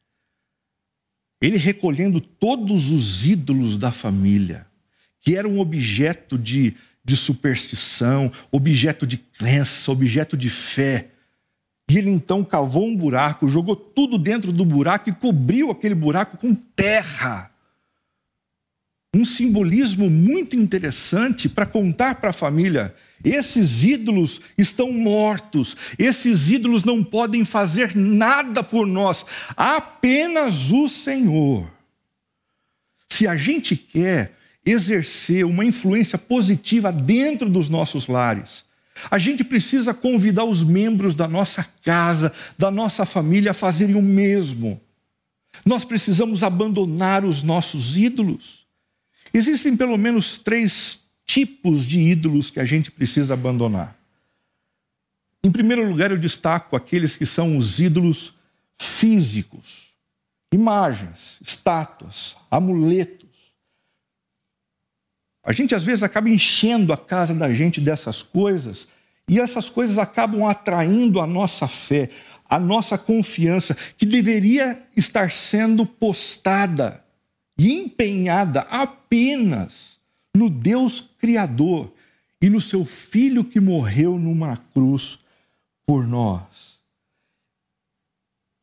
[1.39, 4.65] Ele recolhendo todos os ídolos da família,
[5.19, 6.73] que eram objeto de,
[7.05, 11.09] de superstição, objeto de crença, objeto de fé.
[11.87, 16.35] E ele então cavou um buraco, jogou tudo dentro do buraco e cobriu aquele buraco
[16.37, 17.51] com terra
[19.13, 26.83] um simbolismo muito interessante para contar para a família: esses ídolos estão mortos, esses ídolos
[26.83, 31.71] não podem fazer nada por nós, apenas o Senhor.
[33.09, 38.63] Se a gente quer exercer uma influência positiva dentro dos nossos lares,
[39.09, 44.01] a gente precisa convidar os membros da nossa casa, da nossa família a fazerem o
[44.01, 44.79] mesmo.
[45.65, 48.65] Nós precisamos abandonar os nossos ídolos.
[49.33, 51.00] Existem pelo menos três
[51.31, 53.95] tipos de ídolos que a gente precisa abandonar.
[55.41, 58.33] Em primeiro lugar, eu destaco aqueles que são os ídolos
[58.77, 59.93] físicos,
[60.51, 63.53] imagens, estátuas, amuletos.
[65.41, 68.85] A gente às vezes acaba enchendo a casa da gente dessas coisas
[69.25, 72.09] e essas coisas acabam atraindo a nossa fé,
[72.49, 77.01] a nossa confiança, que deveria estar sendo postada
[77.57, 79.90] e empenhada apenas
[80.35, 81.93] no Deus Criador
[82.41, 85.19] e no seu Filho que morreu numa cruz
[85.85, 86.79] por nós.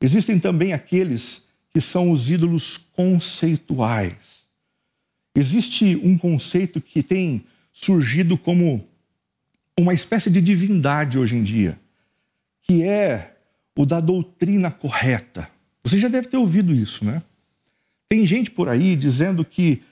[0.00, 4.46] Existem também aqueles que são os ídolos conceituais.
[5.34, 8.88] Existe um conceito que tem surgido como
[9.78, 11.78] uma espécie de divindade hoje em dia,
[12.62, 13.36] que é
[13.76, 15.48] o da doutrina correta.
[15.84, 17.22] Você já deve ter ouvido isso, né?
[18.08, 19.82] Tem gente por aí dizendo que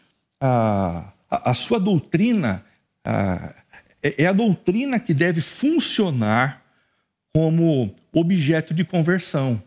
[0.40, 2.64] a, a, sua doutrina
[4.02, 6.62] é, é a doutrina que deve funcionar
[7.32, 9.62] como objeto de conversão.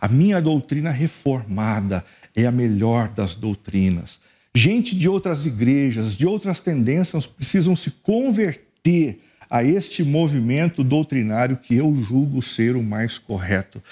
[0.00, 4.18] A minha doutrina reformada é a melhor das doutrinas.
[4.54, 11.76] Gente de outras igrejas, de outras tendências, precisam se converter a este movimento doutrinário que
[11.76, 13.82] eu julgo ser o mais correto.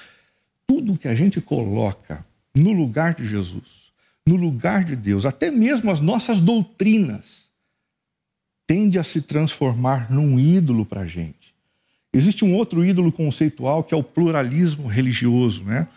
[0.66, 2.24] Tudo que a gente coloca
[2.54, 3.87] no lugar de Jesus,
[4.28, 7.48] no lugar de Deus, até mesmo as nossas doutrinas,
[8.66, 11.54] tende a se transformar num ídolo para a gente.
[12.12, 15.88] Existe um outro ídolo conceitual que é o pluralismo religioso, né?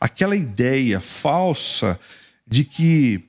[0.00, 2.00] Aquela ideia falsa
[2.46, 3.22] de que,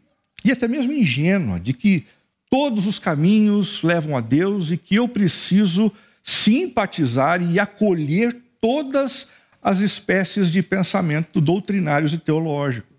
[0.43, 2.05] e até mesmo ingênua, de que
[2.49, 5.91] todos os caminhos levam a Deus e que eu preciso
[6.23, 9.27] simpatizar e acolher todas
[9.61, 12.94] as espécies de pensamento doutrinários e teológicos.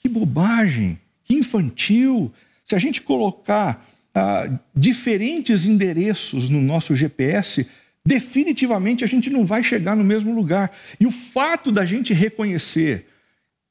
[0.00, 2.32] Que bobagem, que infantil.
[2.64, 7.68] Se a gente colocar ah, diferentes endereços no nosso GPS,
[8.04, 10.74] definitivamente a gente não vai chegar no mesmo lugar.
[10.98, 13.06] E o fato da gente reconhecer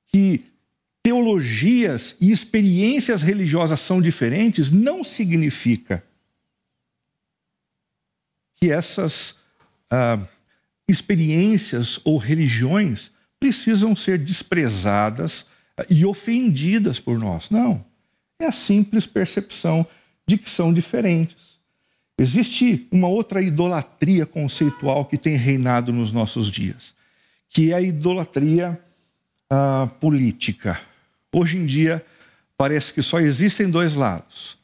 [0.07, 0.45] que
[1.01, 6.03] teologias e experiências religiosas são diferentes não significa
[8.55, 9.35] que essas
[9.89, 10.19] ah,
[10.87, 15.48] experiências ou religiões precisam ser desprezadas
[15.89, 17.49] e ofendidas por nós.
[17.49, 17.83] Não.
[18.39, 19.85] É a simples percepção
[20.25, 21.59] de que são diferentes.
[22.17, 26.93] Existe uma outra idolatria conceitual que tem reinado nos nossos dias,
[27.47, 28.79] que é a idolatria
[29.51, 30.79] uh, política.
[31.33, 32.05] Hoje em dia,
[32.57, 34.57] parece que só existem dois lados,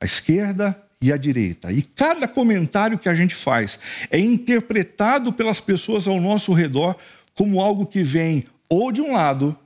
[0.00, 1.72] a esquerda e a direita.
[1.72, 3.78] E cada comentário que a gente faz
[4.10, 6.96] é interpretado pelas pessoas ao nosso redor
[7.34, 9.58] como algo que vem ou de um lado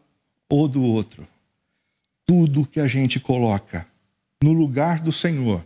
[0.48, 1.26] ou do outro.
[2.26, 3.86] Tudo que a gente coloca
[4.42, 5.64] no lugar do Senhor,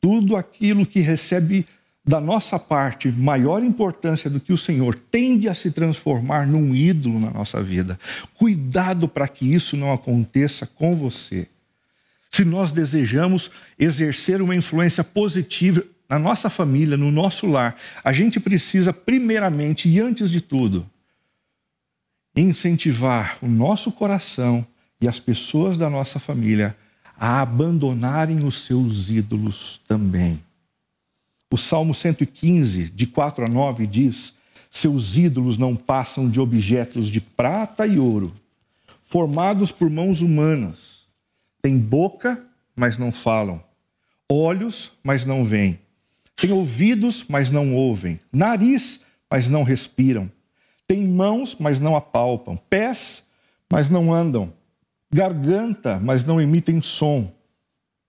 [0.00, 1.66] tudo aquilo que recebe
[2.04, 7.20] da nossa parte maior importância do que o Senhor tende a se transformar num ídolo
[7.20, 7.98] na nossa vida.
[8.34, 11.46] Cuidado para que isso não aconteça com você.
[12.30, 18.40] Se nós desejamos exercer uma influência positiva na nossa família, no nosso lar, a gente
[18.40, 20.89] precisa, primeiramente e antes de tudo,
[22.36, 24.66] incentivar o nosso coração
[25.00, 26.76] e as pessoas da nossa família
[27.16, 30.42] a abandonarem os seus ídolos também.
[31.52, 34.32] O Salmo 115, de 4 a 9, diz:
[34.70, 38.34] Seus ídolos não passam de objetos de prata e ouro,
[39.02, 41.00] formados por mãos humanas.
[41.60, 42.42] Têm boca,
[42.74, 43.62] mas não falam,
[44.30, 45.78] olhos, mas não veem.
[46.36, 50.30] Têm ouvidos, mas não ouvem, nariz, mas não respiram.
[50.90, 53.22] Têm mãos, mas não apalpam, pés,
[53.70, 54.52] mas não andam
[55.08, 57.32] garganta, mas não emitem som.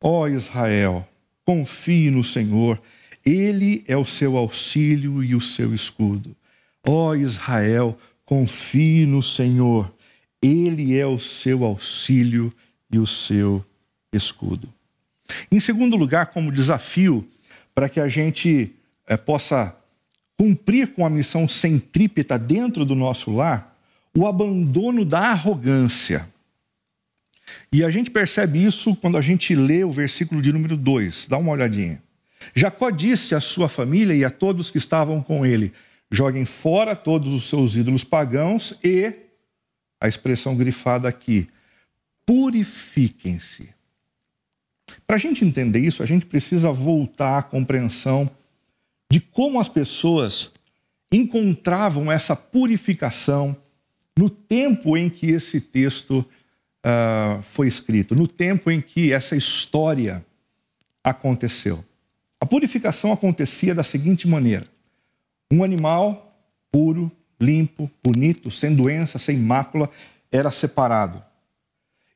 [0.01, 1.07] Ó Israel,
[1.45, 2.81] confie no Senhor,
[3.23, 6.35] Ele é o seu auxílio e o seu escudo.
[6.83, 9.93] Ó Israel, confie no Senhor,
[10.41, 12.51] Ele é o seu auxílio
[12.91, 13.63] e o seu
[14.11, 14.67] escudo.
[15.51, 17.27] Em segundo lugar, como desafio
[17.75, 18.73] para que a gente
[19.05, 19.75] é, possa
[20.41, 23.77] cumprir com a missão centrípeta dentro do nosso lar,
[24.17, 26.27] o abandono da arrogância.
[27.71, 31.27] E a gente percebe isso quando a gente lê o versículo de número 2.
[31.29, 32.01] Dá uma olhadinha.
[32.55, 35.73] Jacó disse à sua família e a todos que estavam com ele:
[36.09, 39.13] joguem fora todos os seus ídolos pagãos e,
[39.99, 41.47] a expressão grifada aqui,
[42.25, 43.69] purifiquem-se.
[45.05, 48.27] Para a gente entender isso, a gente precisa voltar à compreensão
[49.11, 50.53] de como as pessoas
[51.11, 53.53] encontravam essa purificação
[54.17, 60.25] no tempo em que esse texto uh, foi escrito, no tempo em que essa história
[61.03, 61.83] aconteceu.
[62.39, 64.65] A purificação acontecia da seguinte maneira:
[65.51, 66.33] um animal
[66.71, 69.89] puro, limpo, bonito, sem doença, sem mácula,
[70.31, 71.21] era separado.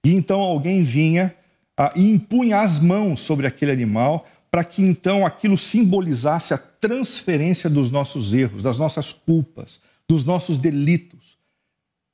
[0.01, 1.35] E então alguém vinha
[1.77, 4.25] uh, e impunha as mãos sobre aquele animal
[4.55, 10.57] para que então aquilo simbolizasse a transferência dos nossos erros, das nossas culpas, dos nossos
[10.57, 11.37] delitos.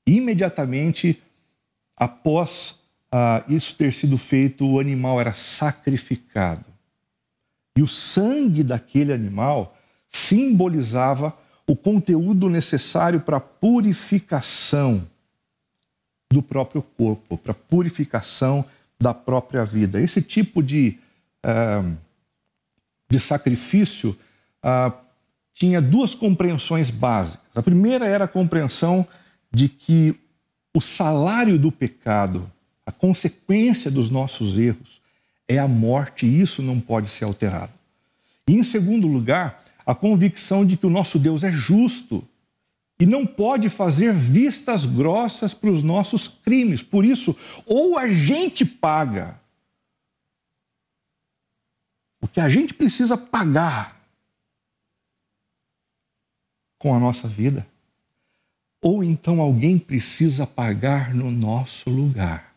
[0.07, 1.21] Imediatamente
[1.95, 2.79] após
[3.11, 6.65] ah, isso ter sido feito, o animal era sacrificado.
[7.77, 9.77] E o sangue daquele animal
[10.07, 11.37] simbolizava
[11.67, 15.07] o conteúdo necessário para a purificação
[16.33, 18.65] do próprio corpo, para a purificação
[18.99, 20.01] da própria vida.
[20.01, 20.97] Esse tipo de,
[21.45, 21.95] uh,
[23.11, 24.17] de sacrifício
[24.63, 24.93] uh,
[25.53, 27.41] tinha duas compreensões básicas.
[27.53, 29.05] A primeira era a compreensão
[29.51, 30.15] de que
[30.73, 32.49] o salário do pecado,
[32.85, 35.01] a consequência dos nossos erros,
[35.45, 37.73] é a morte e isso não pode ser alterado.
[38.47, 42.25] E, em segundo lugar, a convicção de que o nosso Deus é justo
[42.97, 46.81] e não pode fazer vistas grossas para os nossos crimes.
[46.81, 47.35] Por isso,
[47.65, 49.40] ou a gente paga
[52.21, 53.99] o que a gente precisa pagar
[56.77, 57.67] com a nossa vida,
[58.81, 62.55] ou então alguém precisa pagar no nosso lugar.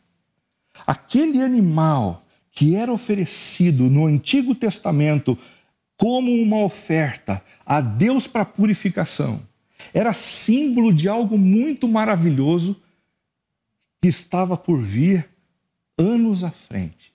[0.87, 5.39] Aquele animal que era oferecido no Antigo Testamento
[5.97, 9.43] como uma oferta a Deus para purificação,
[9.93, 12.81] era símbolo de algo muito maravilhoso
[14.01, 15.29] que estava por vir
[15.99, 17.14] anos à frente.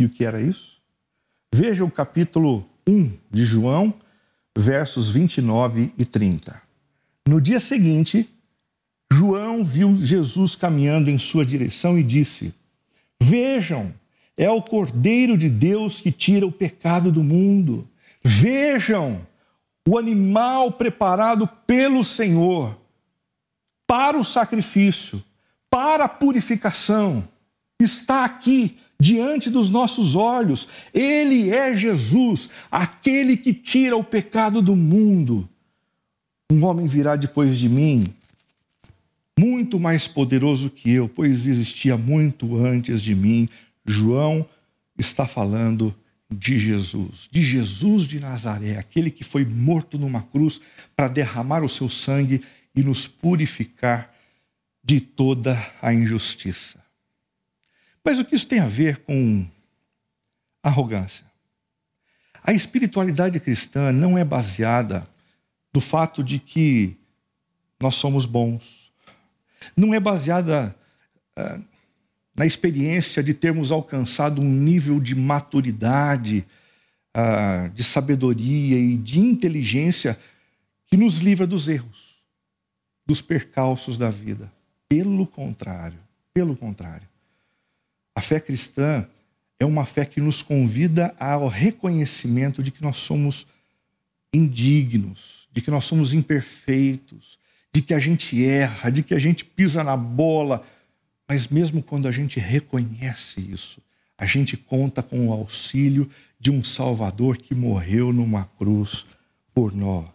[0.00, 0.78] E o que era isso?
[1.54, 3.92] Veja o capítulo 1 de João,
[4.56, 6.58] versos 29 e 30.
[7.28, 8.26] No dia seguinte,
[9.12, 12.54] João viu Jesus caminhando em sua direção e disse:
[13.22, 13.92] Vejam,
[14.38, 17.86] é o Cordeiro de Deus que tira o pecado do mundo.
[18.24, 19.20] Vejam,
[19.86, 22.74] o animal preparado pelo Senhor
[23.86, 25.22] para o sacrifício,
[25.68, 27.28] para a purificação,
[27.78, 30.68] está aqui diante dos nossos olhos.
[30.92, 35.48] Ele é Jesus, aquele que tira o pecado do mundo.
[36.52, 38.04] Um homem virá depois de mim,
[39.38, 43.48] muito mais poderoso que eu, pois existia muito antes de mim.
[43.86, 44.44] João
[44.98, 45.94] está falando
[46.30, 50.60] de Jesus, de Jesus de Nazaré, aquele que foi morto numa cruz
[50.94, 52.42] para derramar o seu sangue
[52.74, 54.14] e nos purificar
[54.84, 56.79] de toda a injustiça.
[58.04, 59.46] Mas o que isso tem a ver com
[60.62, 61.24] arrogância?
[62.42, 65.06] A espiritualidade cristã não é baseada
[65.74, 66.96] no fato de que
[67.78, 68.92] nós somos bons.
[69.76, 70.74] Não é baseada
[71.38, 71.64] uh,
[72.34, 76.46] na experiência de termos alcançado um nível de maturidade,
[77.16, 80.18] uh, de sabedoria e de inteligência
[80.86, 82.22] que nos livra dos erros,
[83.06, 84.50] dos percalços da vida.
[84.88, 85.98] Pelo contrário,
[86.32, 87.09] pelo contrário.
[88.14, 89.06] A fé cristã
[89.58, 93.46] é uma fé que nos convida ao reconhecimento de que nós somos
[94.32, 97.38] indignos, de que nós somos imperfeitos,
[97.72, 100.66] de que a gente erra, de que a gente pisa na bola.
[101.28, 103.80] Mas mesmo quando a gente reconhece isso,
[104.16, 109.06] a gente conta com o auxílio de um Salvador que morreu numa cruz
[109.54, 110.08] por nós.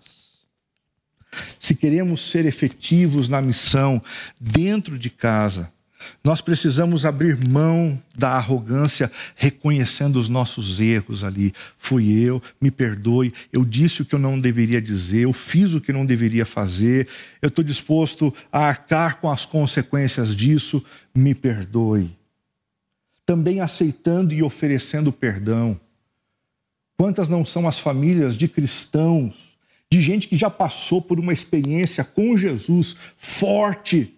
[1.59, 4.01] Se queremos ser efetivos na missão
[4.39, 5.71] dentro de casa,
[6.23, 11.53] nós precisamos abrir mão da arrogância, reconhecendo os nossos erros ali.
[11.77, 15.81] Fui eu, me perdoe, eu disse o que eu não deveria dizer, eu fiz o
[15.81, 17.07] que não deveria fazer,
[17.41, 20.83] eu estou disposto a arcar com as consequências disso,
[21.13, 22.15] me perdoe.
[23.25, 25.79] Também aceitando e oferecendo perdão.
[26.97, 29.55] Quantas não são as famílias de cristãos,
[29.91, 34.14] de gente que já passou por uma experiência com Jesus forte,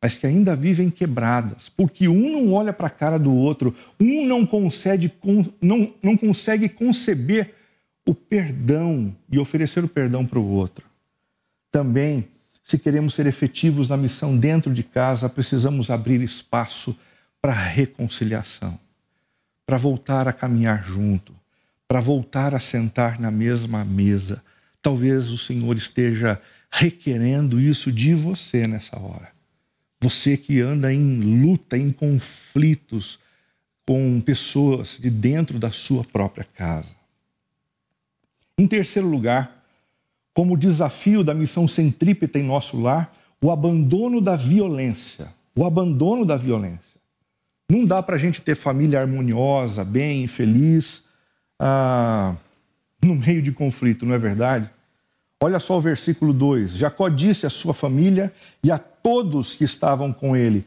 [0.00, 4.26] mas que ainda vivem quebradas, porque um não olha para a cara do outro, um
[4.26, 5.12] não consegue,
[5.60, 7.54] não, não consegue conceber
[8.06, 10.86] o perdão e oferecer o perdão para o outro.
[11.70, 12.26] Também,
[12.64, 16.96] se queremos ser efetivos na missão dentro de casa, precisamos abrir espaço
[17.42, 18.78] para reconciliação,
[19.66, 21.34] para voltar a caminhar junto,
[21.86, 24.42] para voltar a sentar na mesma mesa.
[24.80, 26.40] Talvez o Senhor esteja
[26.70, 29.39] requerendo isso de você nessa hora
[30.00, 33.18] você que anda em luta, em conflitos
[33.86, 36.94] com pessoas de dentro da sua própria casa.
[38.56, 39.64] Em terceiro lugar,
[40.32, 45.32] como desafio da missão centrípeta em nosso lar, o abandono da violência.
[45.56, 47.00] O abandono da violência.
[47.70, 51.02] Não dá para a gente ter família harmoniosa, bem, feliz,
[51.58, 52.34] ah,
[53.02, 54.70] no meio de conflito, não é verdade?
[55.42, 58.32] Olha só o versículo 2: Jacó disse à sua família
[58.62, 60.66] e a todos que estavam com ele: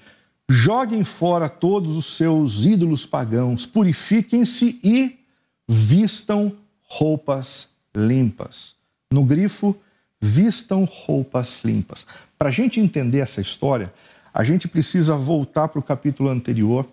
[0.50, 5.20] Joguem fora todos os seus ídolos pagãos, purifiquem-se e
[5.68, 8.76] vistam roupas limpas.
[9.12, 9.76] No grifo,
[10.20, 12.08] vistam roupas limpas.
[12.38, 13.94] Para a gente entender essa história,
[14.34, 16.86] a gente precisa voltar para o capítulo anterior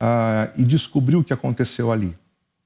[0.00, 2.16] uh, e descobrir o que aconteceu ali.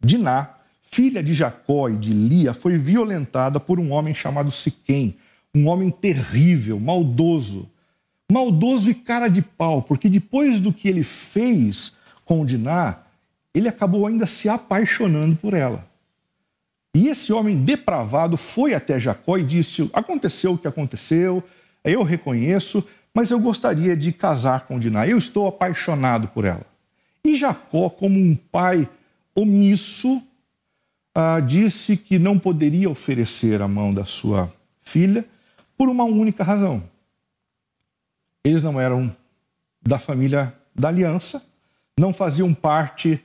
[0.01, 0.51] Diná,
[0.91, 5.17] filha de Jacó e de Lia, foi violentada por um homem chamado Siquém,
[5.55, 7.69] um homem terrível, maldoso.
[8.31, 11.93] Maldoso e cara de pau, porque depois do que ele fez
[12.25, 12.99] com Diná,
[13.55, 15.87] ele acabou ainda se apaixonando por ela.
[16.95, 21.43] E esse homem depravado foi até Jacó e disse: Aconteceu o que aconteceu,
[21.85, 25.07] eu reconheço, mas eu gostaria de casar com Diná.
[25.07, 26.67] Eu estou apaixonado por ela.
[27.25, 28.89] E Jacó, como um pai
[29.35, 30.23] omisso,
[31.15, 34.53] ah, disse que não poderia oferecer a mão da sua
[34.83, 35.25] filha
[35.77, 36.83] por uma única razão.
[38.45, 39.15] Eles não eram
[39.81, 41.43] da família da aliança,
[41.99, 43.23] não faziam parte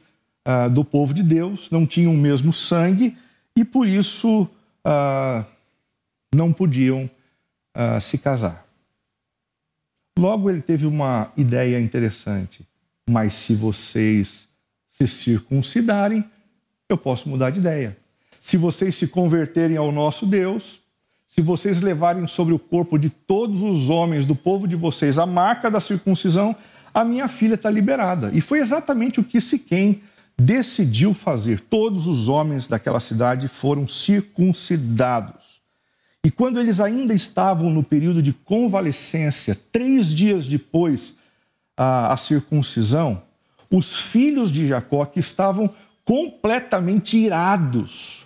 [0.47, 3.17] uh, do povo de Deus, não tinham o mesmo sangue
[3.55, 5.45] e por isso uh,
[6.33, 7.09] não podiam
[7.75, 8.65] uh, se casar.
[10.17, 12.67] Logo ele teve uma ideia interessante.
[13.09, 14.47] Mas se vocês
[14.89, 16.23] se circuncidarem,
[16.89, 17.95] eu posso mudar de ideia.
[18.39, 20.81] Se vocês se converterem ao nosso Deus,
[21.27, 25.25] se vocês levarem sobre o corpo de todos os homens do povo de vocês a
[25.25, 26.55] marca da circuncisão,
[26.91, 28.31] a minha filha está liberada.
[28.33, 30.01] E foi exatamente o que Siquém
[30.35, 31.59] decidiu fazer.
[31.59, 35.59] Todos os homens daquela cidade foram circuncidados.
[36.25, 41.13] E quando eles ainda estavam no período de convalescência, três dias depois
[41.77, 43.21] a, a circuncisão,
[43.69, 45.71] os filhos de Jacó, que estavam
[46.09, 48.25] completamente irados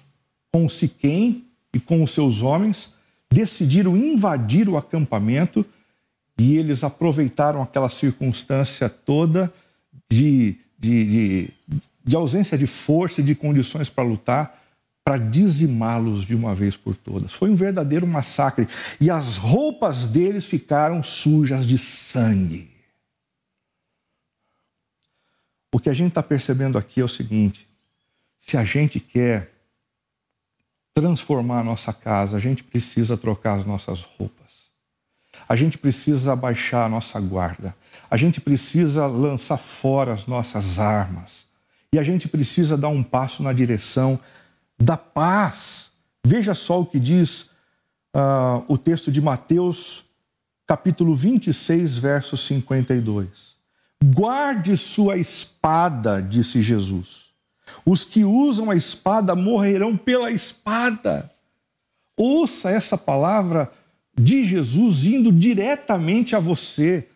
[0.50, 2.94] com Siquém e com os seus homens,
[3.30, 5.66] decidiram invadir o acampamento
[6.40, 9.54] e eles aproveitaram aquela circunstância toda
[10.10, 11.50] de, de, de,
[12.06, 14.62] de ausência de força e de condições para lutar
[15.04, 17.34] para dizimá-los de uma vez por todas.
[17.34, 18.66] Foi um verdadeiro massacre
[19.02, 22.72] e as roupas deles ficaram sujas de sangue.
[25.74, 27.73] O que a gente está percebendo aqui é o seguinte:
[28.46, 29.54] se a gente quer
[30.94, 34.64] transformar a nossa casa, a gente precisa trocar as nossas roupas.
[35.48, 37.74] A gente precisa abaixar a nossa guarda.
[38.12, 41.46] A gente precisa lançar fora as nossas armas.
[41.94, 44.20] E a gente precisa dar um passo na direção
[44.78, 45.88] da paz.
[46.26, 47.44] Veja só o que diz
[48.14, 50.04] uh, o texto de Mateus,
[50.68, 53.56] capítulo 26, verso 52.
[54.04, 57.23] Guarde sua espada, disse Jesus.
[57.86, 61.32] Os que usam a espada morrerão pela espada.
[62.18, 63.72] Ouça essa palavra
[64.18, 67.08] de Jesus indo diretamente a você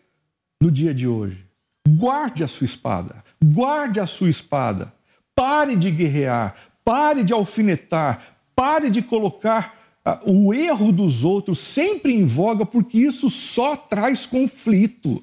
[0.62, 1.46] no dia de hoje.
[1.88, 4.92] Guarde a sua espada, guarde a sua espada.
[5.36, 6.56] Pare de guerrear,
[6.88, 12.98] Pare de alfinetar, pare de colocar uh, o erro dos outros sempre em voga, porque
[12.98, 15.22] isso só traz conflito,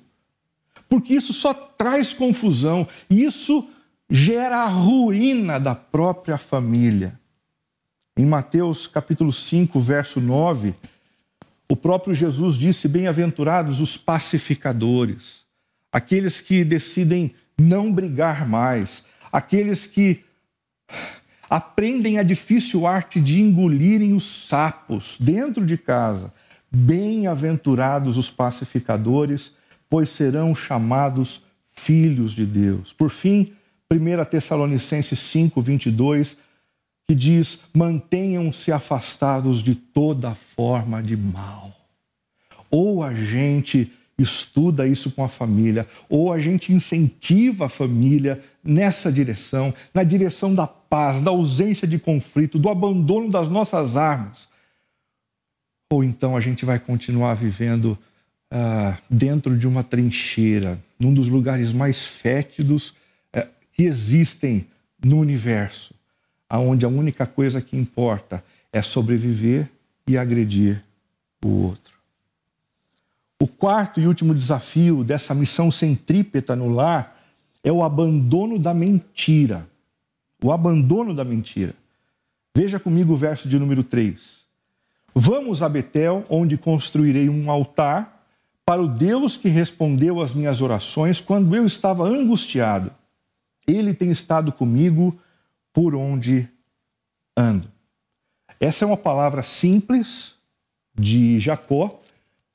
[0.91, 3.67] porque isso só traz confusão, isso
[4.09, 7.19] gera a ruína da própria família.
[8.17, 10.75] Em Mateus capítulo 5, verso 9,
[11.69, 15.43] o próprio Jesus disse: Bem-aventurados os pacificadores,
[15.91, 19.03] aqueles que decidem não brigar mais,
[19.33, 20.23] aqueles que
[21.49, 26.33] aprendem a difícil arte de engolirem os sapos dentro de casa.
[26.71, 29.53] Bem-aventurados os pacificadores,
[29.89, 32.93] pois serão chamados filhos de Deus.
[32.93, 33.53] Por fim,
[33.99, 36.37] 1 Tessalonicenses 5, 22,
[37.07, 41.73] que diz: mantenham-se afastados de toda forma de mal.
[42.71, 49.11] Ou a gente estuda isso com a família, ou a gente incentiva a família nessa
[49.11, 54.49] direção, na direção da paz, da ausência de conflito, do abandono das nossas armas.
[55.93, 57.99] Ou então a gente vai continuar vivendo
[58.53, 62.95] uh, dentro de uma trincheira, num dos lugares mais fétidos
[63.75, 64.67] que existem
[65.05, 65.93] no universo,
[66.49, 69.69] aonde a única coisa que importa é sobreviver
[70.07, 70.83] e agredir
[71.45, 71.95] o outro.
[73.41, 77.21] O quarto e último desafio dessa missão centrípeta no lar
[77.63, 79.69] é o abandono da mentira.
[80.43, 81.75] O abandono da mentira.
[82.55, 84.45] Veja comigo o verso de número 3.
[85.15, 88.25] Vamos a Betel, onde construirei um altar
[88.65, 92.93] para o Deus que respondeu às minhas orações quando eu estava angustiado.
[93.67, 95.19] Ele tem estado comigo
[95.73, 96.49] por onde
[97.37, 97.69] ando.
[98.61, 100.35] Essa é uma palavra simples
[100.95, 102.01] de Jacó,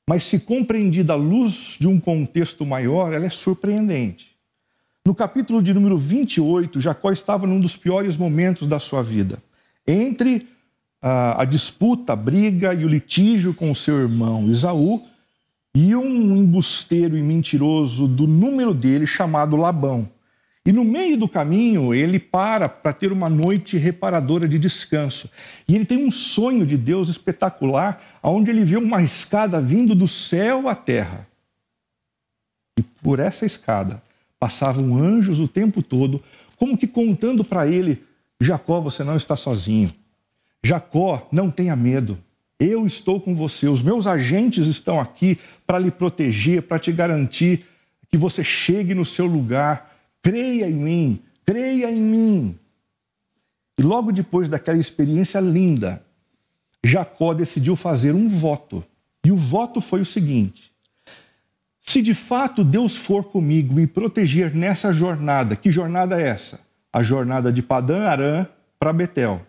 [0.08, 4.30] mas se compreendida à luz de um contexto maior, ela é surpreendente.
[5.04, 9.42] No capítulo de número 28, Jacó estava num dos piores momentos da sua vida.
[9.86, 10.48] Entre
[11.00, 15.06] a, a disputa, a briga e o litígio com seu irmão Isaú
[15.74, 20.08] e um embusteiro e mentiroso do número dele chamado Labão.
[20.64, 25.30] E no meio do caminho, ele para para ter uma noite reparadora de descanso.
[25.66, 30.06] E ele tem um sonho de Deus espetacular, onde ele vê uma escada vindo do
[30.06, 31.26] céu à terra.
[32.78, 34.02] E por essa escada
[34.38, 36.22] passavam anjos o tempo todo,
[36.56, 38.02] como que contando para ele:
[38.38, 39.92] Jacó, você não está sozinho.
[40.62, 42.18] Jacó, não tenha medo.
[42.58, 43.66] Eu estou com você.
[43.66, 47.64] Os meus agentes estão aqui para lhe proteger, para te garantir
[48.10, 49.89] que você chegue no seu lugar
[50.22, 52.58] creia em mim, creia em mim.
[53.78, 56.02] E logo depois daquela experiência linda,
[56.84, 58.84] Jacó decidiu fazer um voto.
[59.24, 60.72] E o voto foi o seguinte:
[61.80, 66.70] se de fato Deus for comigo me proteger nessa jornada, que jornada é essa?
[66.92, 68.46] a jornada de Padã Arã
[68.78, 69.46] para Betel.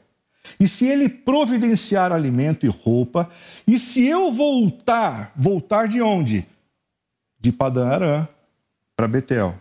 [0.59, 3.29] E se ele providenciar alimento e roupa,
[3.67, 6.45] e se eu voltar, voltar de onde?
[7.39, 8.27] De Padã Arã
[8.95, 9.55] para Betel.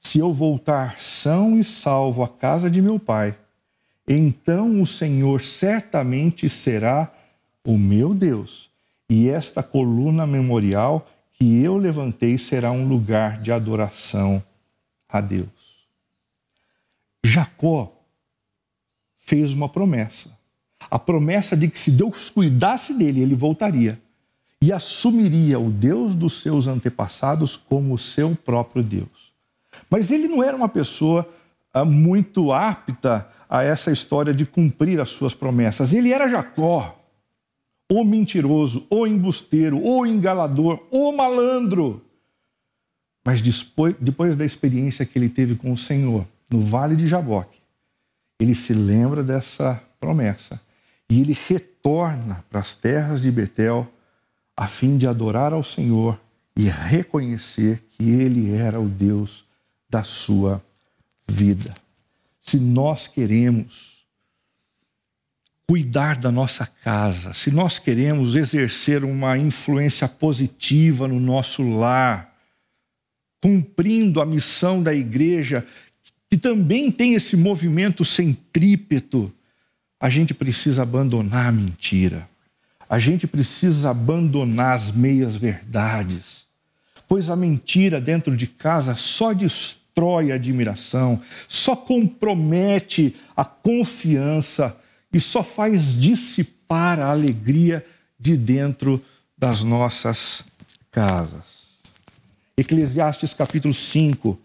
[0.00, 3.38] Se eu voltar são e salvo à casa de meu pai,
[4.08, 7.12] então o Senhor certamente será
[7.64, 8.70] o meu Deus,
[9.08, 14.42] e esta coluna memorial que eu levantei será um lugar de adoração
[15.08, 15.86] a Deus.
[17.24, 17.92] Jacó
[19.18, 20.30] fez uma promessa.
[20.90, 24.00] A promessa de que se Deus cuidasse dele, ele voltaria
[24.62, 29.19] e assumiria o Deus dos seus antepassados como o seu próprio Deus.
[29.90, 31.28] Mas ele não era uma pessoa
[31.74, 35.92] ah, muito apta a essa história de cumprir as suas promessas.
[35.92, 36.96] Ele era Jacó,
[37.90, 42.00] o mentiroso, o embusteiro, o engalador, o malandro.
[43.24, 47.58] Mas depois, depois da experiência que ele teve com o Senhor no vale de Jaboque,
[48.38, 50.60] ele se lembra dessa promessa
[51.10, 53.86] e ele retorna para as terras de Betel
[54.56, 56.18] a fim de adorar ao Senhor
[56.56, 59.44] e reconhecer que ele era o Deus
[59.90, 60.64] da sua
[61.26, 61.74] vida.
[62.40, 64.00] Se nós queremos
[65.66, 72.36] cuidar da nossa casa, se nós queremos exercer uma influência positiva no nosso lar,
[73.40, 75.64] cumprindo a missão da igreja,
[76.28, 79.32] que também tem esse movimento centrípeto,
[80.00, 82.28] a gente precisa abandonar a mentira.
[82.88, 86.46] A gente precisa abandonar as meias verdades.
[87.06, 89.79] Pois a mentira dentro de casa só destrói
[90.32, 94.76] a admiração, só compromete a confiança
[95.12, 97.84] e só faz dissipar a alegria
[98.18, 99.02] de dentro
[99.36, 100.44] das nossas
[100.90, 101.60] casas.
[102.56, 104.38] Eclesiastes capítulo 5,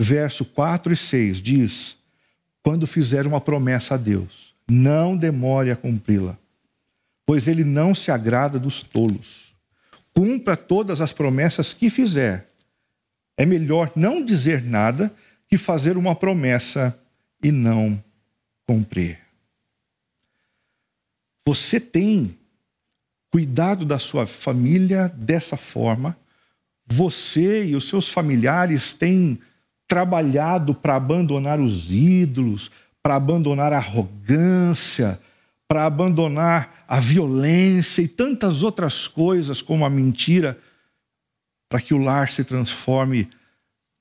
[0.00, 1.96] verso 4 e 6 diz:
[2.62, 6.38] Quando fizer uma promessa a Deus, não demore a cumpri-la,
[7.26, 9.54] pois ele não se agrada dos tolos.
[10.14, 12.49] Cumpra todas as promessas que fizer.
[13.40, 15.10] É melhor não dizer nada
[15.48, 16.94] que fazer uma promessa
[17.42, 17.98] e não
[18.66, 19.18] cumprir.
[21.46, 22.36] Você tem
[23.30, 26.14] cuidado da sua família dessa forma?
[26.86, 29.38] Você e os seus familiares têm
[29.88, 32.70] trabalhado para abandonar os ídolos,
[33.02, 35.18] para abandonar a arrogância,
[35.66, 40.58] para abandonar a violência e tantas outras coisas como a mentira,
[41.70, 43.30] para que o lar se transforme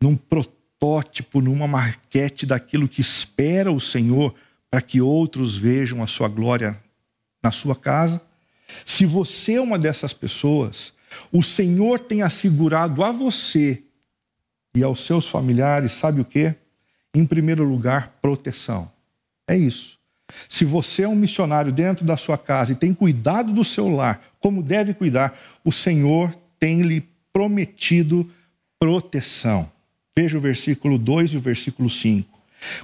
[0.01, 4.34] num protótipo, numa marquete daquilo que espera o Senhor,
[4.72, 6.82] para que outros vejam a sua glória
[7.43, 8.20] na sua casa.
[8.84, 10.93] Se você é uma dessas pessoas,
[11.32, 13.84] o Senhor tem assegurado a você
[14.76, 16.55] e aos seus familiares, sabe o que?
[17.13, 18.91] Em primeiro lugar, proteção.
[19.47, 19.99] É isso.
[20.47, 24.24] Se você é um missionário dentro da sua casa e tem cuidado do seu lar,
[24.39, 27.07] como deve cuidar, o Senhor tem lhe
[27.39, 28.29] prometido
[28.77, 29.71] proteção.
[30.13, 32.37] Veja o versículo 2 e o versículo 5.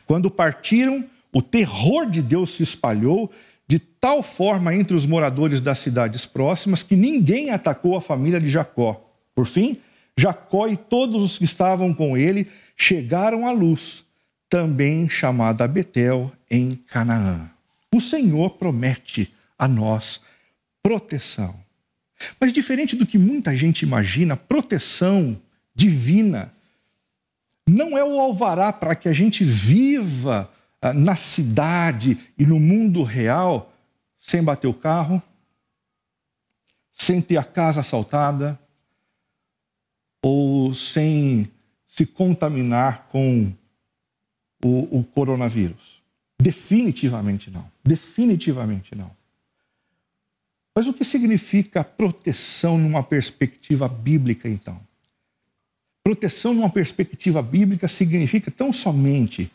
[0.07, 1.03] Quando partiram,
[1.33, 3.29] o terror de Deus se espalhou
[3.67, 8.49] de tal forma entre os moradores das cidades próximas que ninguém atacou a família de
[8.49, 9.05] Jacó.
[9.35, 9.77] Por fim,
[10.17, 12.47] Jacó e todos os que estavam com ele
[12.77, 14.05] chegaram à luz,
[14.49, 17.49] também chamada Betel, em Canaã.
[17.93, 20.21] O Senhor promete a nós
[20.81, 21.64] proteção.
[22.39, 25.39] Mas diferente do que muita gente imagina, proteção
[25.73, 26.53] divina
[27.67, 30.51] não é o alvará para que a gente viva
[30.81, 33.73] ah, na cidade e no mundo real
[34.19, 35.21] sem bater o carro,
[36.91, 38.59] sem ter a casa assaltada
[40.21, 41.47] ou sem
[41.87, 43.53] se contaminar com
[44.63, 46.01] o, o coronavírus.
[46.39, 47.69] Definitivamente não.
[47.83, 49.11] Definitivamente não.
[50.75, 54.77] Mas o que significa proteção numa perspectiva bíblica, então?
[56.03, 59.49] Proteção numa perspectiva bíblica significa tão somente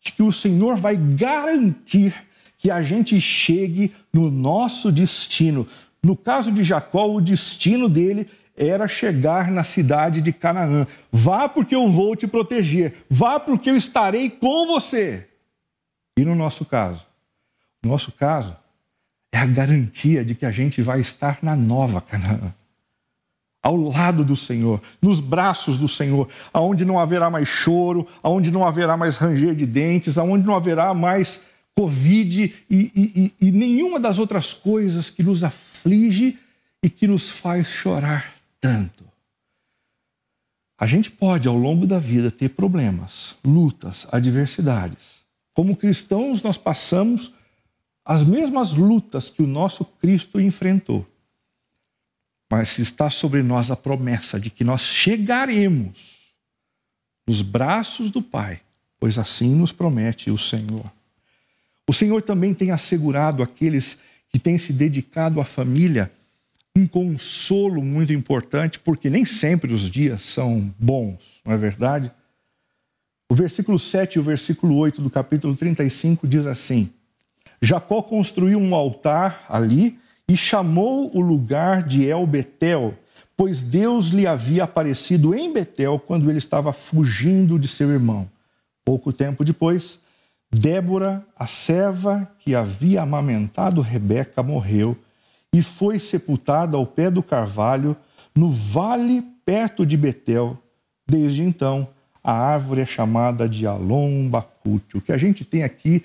[0.00, 2.14] que o Senhor vai garantir
[2.58, 5.68] que a gente chegue no nosso destino.
[6.02, 10.86] No caso de Jacó, o destino dele era chegar na cidade de Canaã.
[11.12, 13.04] Vá porque eu vou te proteger.
[13.08, 15.28] Vá porque eu estarei com você.
[16.18, 17.06] E no nosso caso?
[17.82, 18.56] No nosso caso,
[19.32, 22.54] é a garantia de que a gente vai estar na nova Canaã
[23.66, 28.64] ao lado do Senhor, nos braços do Senhor, aonde não haverá mais choro, aonde não
[28.64, 31.40] haverá mais ranger de dentes, aonde não haverá mais
[31.74, 36.38] Covid e, e, e, nenhuma das outras coisas que nos aflige
[36.80, 39.04] e que nos faz chorar tanto.
[40.78, 45.16] A gente pode, ao longo da vida, ter problemas, lutas, adversidades.
[45.52, 47.34] Como cristãos, nós passamos
[48.06, 51.04] as mesmas lutas que o nosso Cristo enfrentou.
[52.48, 56.32] Mas está sobre nós a promessa de que nós chegaremos
[57.26, 58.60] nos braços do Pai,
[59.00, 60.88] pois assim nos promete o Senhor.
[61.88, 63.98] O Senhor também tem assegurado aqueles
[64.28, 66.12] que têm se dedicado à família
[66.76, 72.12] um consolo muito importante, porque nem sempre os dias são bons, não é verdade?
[73.28, 76.90] O versículo 7 e o versículo 8 do capítulo 35 diz assim:
[77.66, 79.98] Jacó construiu um altar ali
[80.28, 82.94] e chamou o lugar de El Betel,
[83.36, 88.30] pois Deus lhe havia aparecido em Betel quando ele estava fugindo de seu irmão.
[88.84, 89.98] Pouco tempo depois,
[90.48, 94.96] Débora, a serva que havia amamentado Rebeca, morreu
[95.52, 97.96] e foi sepultada ao pé do carvalho,
[98.32, 100.56] no vale perto de Betel.
[101.04, 101.88] Desde então,
[102.22, 104.98] a árvore é chamada de Alon Bacute.
[104.98, 106.04] O que a gente tem aqui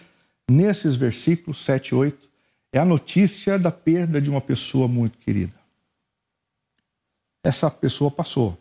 [0.51, 2.29] nesses versículos 7 e 8
[2.73, 5.55] é a notícia da perda de uma pessoa muito querida.
[7.43, 8.57] Essa pessoa passou.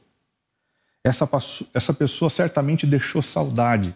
[1.04, 1.28] Essa,
[1.74, 3.94] essa pessoa certamente deixou saudade.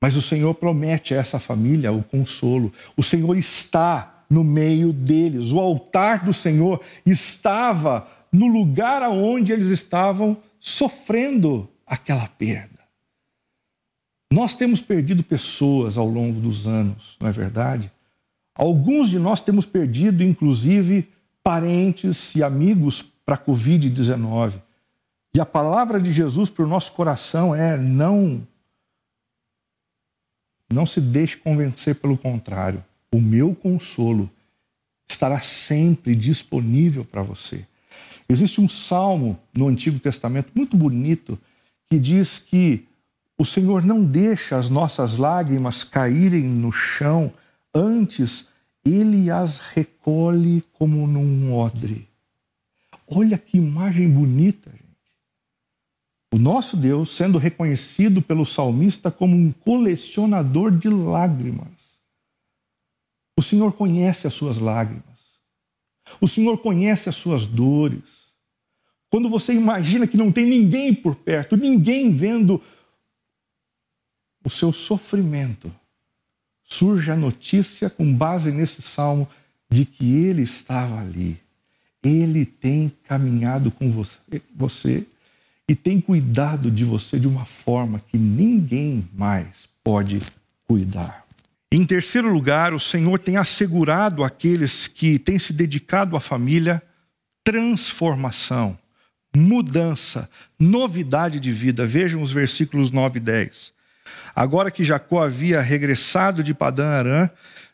[0.00, 2.72] Mas o Senhor promete a essa família o consolo.
[2.96, 5.52] O Senhor está no meio deles.
[5.52, 12.73] O altar do Senhor estava no lugar aonde eles estavam sofrendo aquela perda.
[14.34, 17.88] Nós temos perdido pessoas ao longo dos anos, não é verdade?
[18.52, 21.08] Alguns de nós temos perdido, inclusive,
[21.40, 24.60] parentes e amigos para a Covid-19.
[25.36, 28.44] E a palavra de Jesus para o nosso coração é: não,
[30.68, 34.28] não se deixe convencer pelo contrário o meu consolo
[35.08, 37.64] estará sempre disponível para você.
[38.28, 41.38] Existe um salmo no Antigo Testamento muito bonito
[41.88, 42.88] que diz que
[43.36, 47.32] o Senhor não deixa as nossas lágrimas caírem no chão,
[47.74, 48.46] antes
[48.84, 52.08] ele as recolhe como num odre.
[53.06, 54.84] Olha que imagem bonita, gente.
[56.32, 61.68] O nosso Deus sendo reconhecido pelo salmista como um colecionador de lágrimas.
[63.36, 65.04] O Senhor conhece as suas lágrimas.
[66.20, 68.24] O Senhor conhece as suas dores.
[69.10, 72.60] Quando você imagina que não tem ninguém por perto, ninguém vendo
[74.44, 75.74] o seu sofrimento,
[76.62, 79.28] surge a notícia, com base nesse salmo,
[79.70, 81.40] de que Ele estava ali.
[82.02, 84.18] Ele tem caminhado com você,
[84.54, 85.06] você
[85.66, 90.20] e tem cuidado de você de uma forma que ninguém mais pode
[90.68, 91.24] cuidar.
[91.72, 96.82] Em terceiro lugar, o Senhor tem assegurado àqueles que têm se dedicado à família
[97.42, 98.76] transformação,
[99.36, 101.86] mudança, novidade de vida.
[101.86, 103.73] Vejam os versículos 9 e 10.
[104.34, 107.30] Agora que Jacó havia regressado de Padã Arã,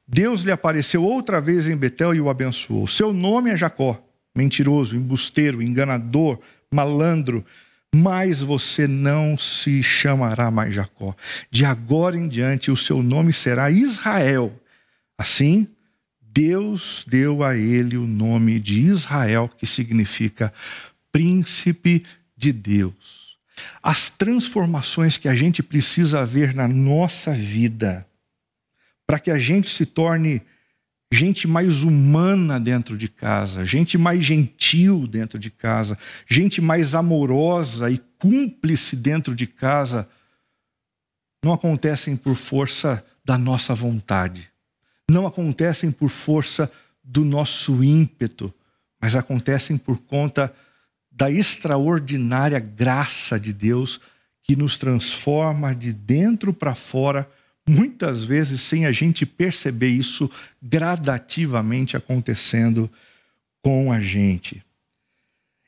[0.06, 2.86] Deus lhe apareceu outra vez em Betel e o abençoou.
[2.86, 4.02] Seu nome é Jacó,
[4.34, 6.38] mentiroso, embusteiro, enganador,
[6.70, 7.44] malandro
[7.94, 11.14] mas você não se chamará mais Jacó.
[11.50, 14.56] De agora em diante o seu nome será Israel.
[15.18, 15.66] Assim,
[16.20, 20.52] Deus deu a ele o nome de Israel, que significa
[21.10, 22.04] príncipe
[22.36, 23.29] de Deus.
[23.82, 28.06] As transformações que a gente precisa ver na nossa vida,
[29.06, 30.42] para que a gente se torne
[31.12, 35.98] gente mais humana dentro de casa, gente mais gentil dentro de casa,
[36.28, 40.08] gente mais amorosa e cúmplice dentro de casa,
[41.44, 44.50] não acontecem por força da nossa vontade,
[45.10, 46.70] não acontecem por força
[47.02, 48.54] do nosso ímpeto,
[49.00, 50.54] mas acontecem por conta
[51.20, 54.00] da extraordinária graça de Deus
[54.42, 57.30] que nos transforma de dentro para fora
[57.68, 60.30] muitas vezes sem a gente perceber isso
[60.62, 62.90] gradativamente acontecendo
[63.62, 64.64] com a gente.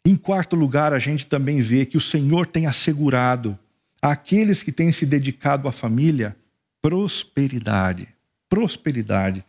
[0.06, 3.58] Em quarto lugar, a gente também vê que o Senhor tem assegurado
[4.00, 6.34] àqueles que têm se dedicado à família
[6.80, 8.08] prosperidade.
[8.48, 9.44] Prosperidade.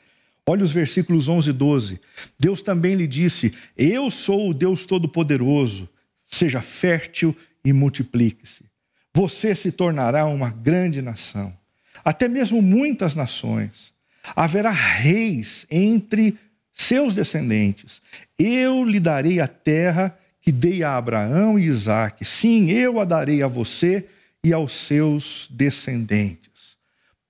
[0.48, 2.02] Olha os versículos 11 e 12.
[2.40, 5.90] Deus também lhe disse: Eu sou o Deus Todo-Poderoso,
[6.26, 8.66] seja fértil e multiplique-se.
[9.14, 11.56] Você se tornará uma grande nação
[12.04, 13.94] até mesmo muitas nações.
[14.36, 16.38] Haverá reis entre
[16.72, 18.02] seus descendentes.
[18.38, 22.26] Eu lhe darei a terra que dei a Abraão e Isaque.
[22.26, 24.06] Sim, eu a darei a você
[24.44, 26.53] e aos seus descendentes.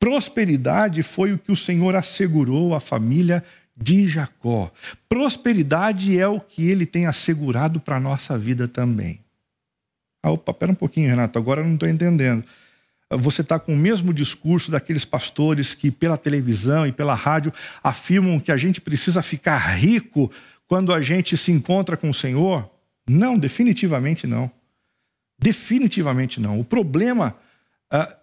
[0.03, 3.41] Prosperidade foi o que o Senhor assegurou à família
[3.73, 4.69] de Jacó.
[5.07, 9.21] Prosperidade é o que ele tem assegurado para a nossa vida também.
[10.21, 12.43] Ah, opa, pera um pouquinho, Renato, agora eu não estou entendendo.
[13.11, 18.41] Você está com o mesmo discurso daqueles pastores que, pela televisão e pela rádio, afirmam
[18.41, 20.29] que a gente precisa ficar rico
[20.67, 22.69] quando a gente se encontra com o Senhor?
[23.07, 24.51] Não, definitivamente não.
[25.39, 26.59] Definitivamente não.
[26.59, 27.37] O problema
[27.89, 28.13] ah,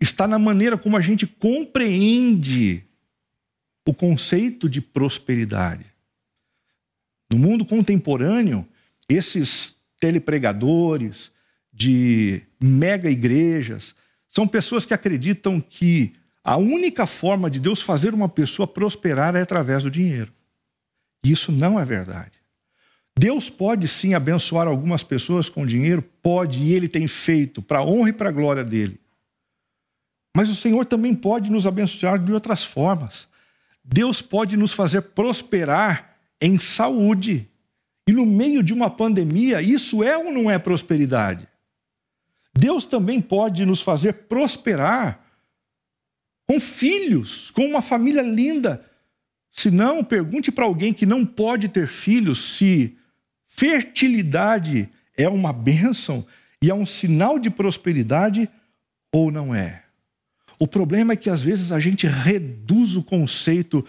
[0.00, 2.84] está na maneira como a gente compreende
[3.86, 5.86] o conceito de prosperidade.
[7.30, 8.66] No mundo contemporâneo,
[9.08, 11.30] esses telepregadores
[11.72, 13.94] de mega igrejas
[14.28, 16.12] são pessoas que acreditam que
[16.44, 20.32] a única forma de Deus fazer uma pessoa prosperar é através do dinheiro.
[21.24, 22.32] Isso não é verdade.
[23.18, 27.84] Deus pode sim abençoar algumas pessoas com dinheiro, pode, e ele tem feito, para a
[27.84, 29.00] honra e para a glória dele.
[30.36, 33.28] Mas o Senhor também pode nos abençoar de outras formas.
[33.84, 37.48] Deus pode nos fazer prosperar em saúde.
[38.06, 41.48] E no meio de uma pandemia, isso é ou não é prosperidade?
[42.56, 45.24] Deus também pode nos fazer prosperar
[46.46, 48.84] com filhos, com uma família linda.
[49.50, 52.96] Se não, pergunte para alguém que não pode ter filhos se
[53.46, 56.24] fertilidade é uma bênção
[56.62, 58.48] e é um sinal de prosperidade
[59.12, 59.84] ou não é.
[60.58, 63.84] O problema é que às vezes a gente reduz o conceito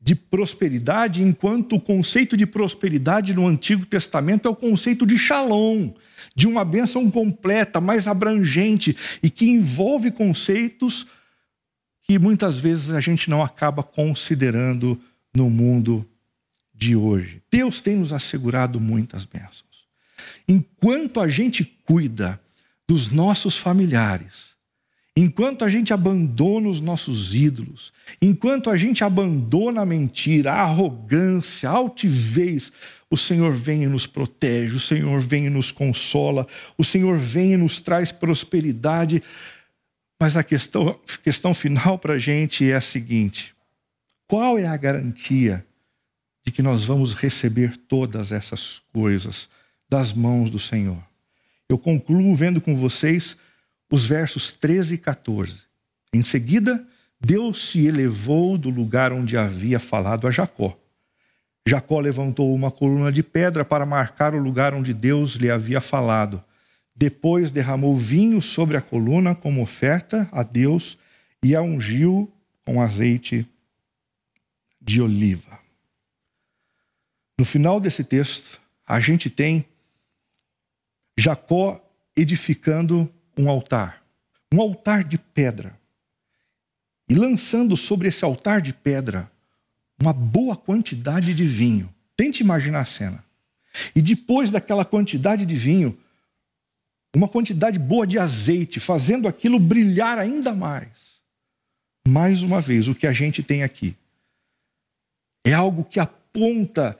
[0.00, 5.92] de prosperidade, enquanto o conceito de prosperidade no Antigo Testamento é o conceito de shalom,
[6.34, 11.06] de uma bênção completa, mais abrangente e que envolve conceitos
[12.02, 15.00] que muitas vezes a gente não acaba considerando
[15.32, 16.04] no mundo
[16.74, 17.40] de hoje.
[17.48, 19.86] Deus tem nos assegurado muitas bênçãos.
[20.48, 22.40] Enquanto a gente cuida
[22.88, 24.51] dos nossos familiares,
[25.14, 31.68] Enquanto a gente abandona os nossos ídolos, enquanto a gente abandona a mentira, a arrogância,
[31.68, 32.72] a altivez,
[33.10, 36.46] o Senhor vem e nos protege, o Senhor vem e nos consola,
[36.78, 39.22] o Senhor vem e nos traz prosperidade.
[40.18, 43.54] Mas a questão, questão final para a gente é a seguinte:
[44.26, 45.62] qual é a garantia
[46.42, 49.46] de que nós vamos receber todas essas coisas
[49.90, 51.02] das mãos do Senhor?
[51.68, 53.36] Eu concluo vendo com vocês
[53.92, 55.66] os versos 13 e 14.
[56.14, 56.82] Em seguida,
[57.20, 60.74] Deus se elevou do lugar onde havia falado a Jacó.
[61.68, 66.42] Jacó levantou uma coluna de pedra para marcar o lugar onde Deus lhe havia falado.
[66.96, 70.96] Depois derramou vinho sobre a coluna como oferta a Deus
[71.42, 72.32] e a ungiu
[72.64, 73.46] com azeite
[74.80, 75.58] de oliva.
[77.38, 79.66] No final desse texto, a gente tem
[81.16, 81.78] Jacó
[82.16, 84.02] edificando um altar,
[84.52, 85.78] um altar de pedra,
[87.08, 89.30] e lançando sobre esse altar de pedra
[90.00, 91.92] uma boa quantidade de vinho.
[92.16, 93.24] Tente imaginar a cena.
[93.94, 95.96] E depois daquela quantidade de vinho,
[97.14, 100.88] uma quantidade boa de azeite, fazendo aquilo brilhar ainda mais.
[102.06, 103.96] Mais uma vez, o que a gente tem aqui
[105.44, 106.98] é algo que aponta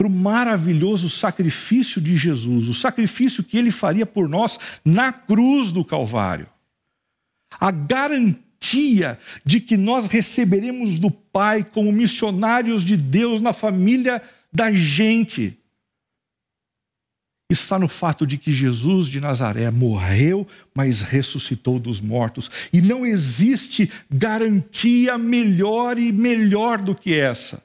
[0.00, 5.70] para o maravilhoso sacrifício de Jesus, o sacrifício que ele faria por nós na cruz
[5.70, 6.46] do Calvário.
[7.60, 14.72] A garantia de que nós receberemos do Pai como missionários de Deus na família da
[14.72, 15.58] gente
[17.50, 22.50] está no fato de que Jesus de Nazaré morreu, mas ressuscitou dos mortos.
[22.72, 27.62] E não existe garantia melhor e melhor do que essa.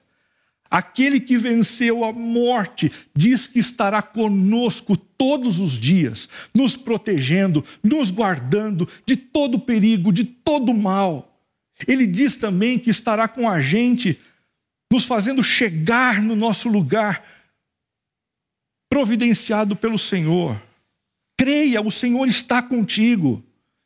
[0.70, 8.12] Aquele que venceu a morte diz que estará conosco todos os dias, nos protegendo, nos
[8.12, 11.40] guardando de todo perigo, de todo mal.
[11.88, 14.20] Ele diz também que estará com a gente,
[14.92, 17.24] nos fazendo chegar no nosso lugar,
[18.90, 20.62] providenciado pelo Senhor.
[21.38, 23.44] Creia, o Senhor está contigo.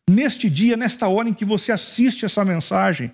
[0.10, 3.12] Neste dia, nesta hora em que você assiste essa mensagem,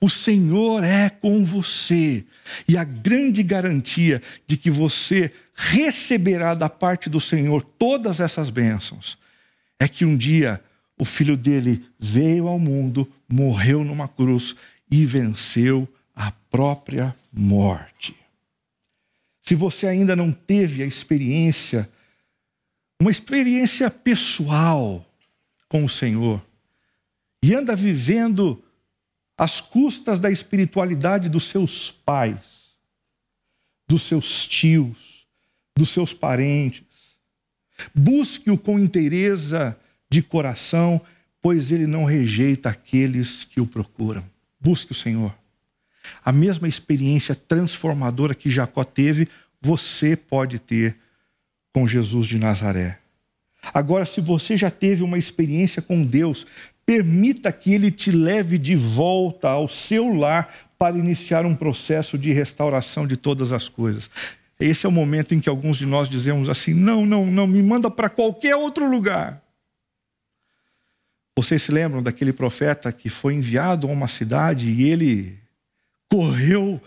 [0.00, 2.24] o Senhor é com você.
[2.68, 9.18] E a grande garantia de que você receberá da parte do Senhor todas essas bênçãos
[9.78, 10.62] é que um dia
[10.98, 14.54] o filho dele veio ao mundo, morreu numa cruz
[14.90, 18.16] e venceu a própria morte.
[19.40, 21.88] Se você ainda não teve a experiência,
[23.00, 25.04] uma experiência pessoal
[25.68, 26.44] com o Senhor,
[27.42, 28.62] e anda vivendo
[29.36, 32.74] às custas da espiritualidade dos seus pais,
[33.86, 35.26] dos seus tios,
[35.76, 36.84] dos seus parentes.
[37.94, 39.78] Busque-o com inteireza
[40.10, 41.00] de coração,
[41.42, 44.24] pois ele não rejeita aqueles que o procuram.
[44.58, 45.34] Busque o Senhor.
[46.24, 49.28] A mesma experiência transformadora que Jacó teve,
[49.60, 50.96] você pode ter
[51.72, 52.98] com Jesus de Nazaré.
[53.74, 56.46] Agora, se você já teve uma experiência com Deus,
[56.86, 62.32] permita que Ele te leve de volta ao seu lar para iniciar um processo de
[62.32, 64.08] restauração de todas as coisas.
[64.58, 67.62] Esse é o momento em que alguns de nós dizemos assim: não, não, não, me
[67.62, 69.42] manda para qualquer outro lugar.
[71.36, 75.38] Vocês se lembram daquele profeta que foi enviado a uma cidade e ele
[76.08, 76.80] correu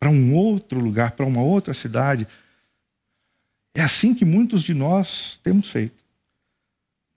[0.00, 2.26] para um outro lugar, para uma outra cidade?
[3.74, 6.05] É assim que muitos de nós temos feito.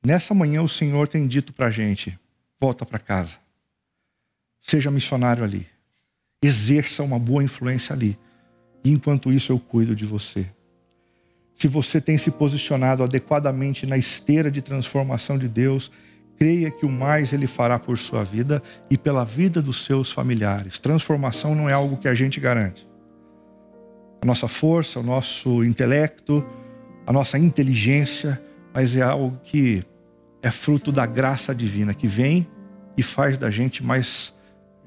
[0.03, 2.17] Nessa manhã o Senhor tem dito para a gente:
[2.59, 3.37] volta para casa,
[4.61, 5.67] seja missionário ali,
[6.41, 8.17] exerça uma boa influência ali,
[8.83, 10.49] e enquanto isso eu cuido de você.
[11.53, 15.91] Se você tem se posicionado adequadamente na esteira de transformação de Deus,
[16.37, 20.79] creia que o mais Ele fará por sua vida e pela vida dos seus familiares.
[20.79, 22.89] Transformação não é algo que a gente garante
[24.21, 26.45] a nossa força, o nosso intelecto,
[27.05, 28.41] a nossa inteligência,
[28.79, 29.83] mas é algo que
[30.41, 32.47] é fruto da graça divina que vem
[32.95, 34.33] e faz da gente mais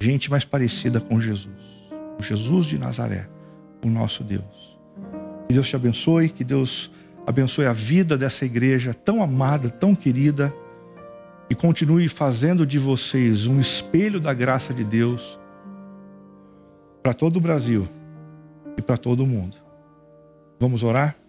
[0.00, 3.28] gente mais parecida com Jesus, com Jesus de Nazaré,
[3.84, 4.78] o nosso Deus.
[5.46, 6.90] Que Deus te abençoe, que Deus
[7.26, 10.50] abençoe a vida dessa igreja tão amada, tão querida
[11.50, 15.38] e continue fazendo de vocês um espelho da graça de Deus
[17.02, 17.86] para todo o Brasil
[18.74, 19.58] e para todo mundo.
[20.58, 21.21] Vamos orar?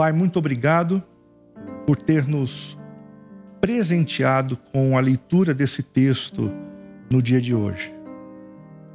[0.00, 1.02] Pai, muito obrigado
[1.86, 2.80] por ter nos
[3.60, 6.50] presenteado com a leitura desse texto
[7.10, 7.94] no dia de hoje.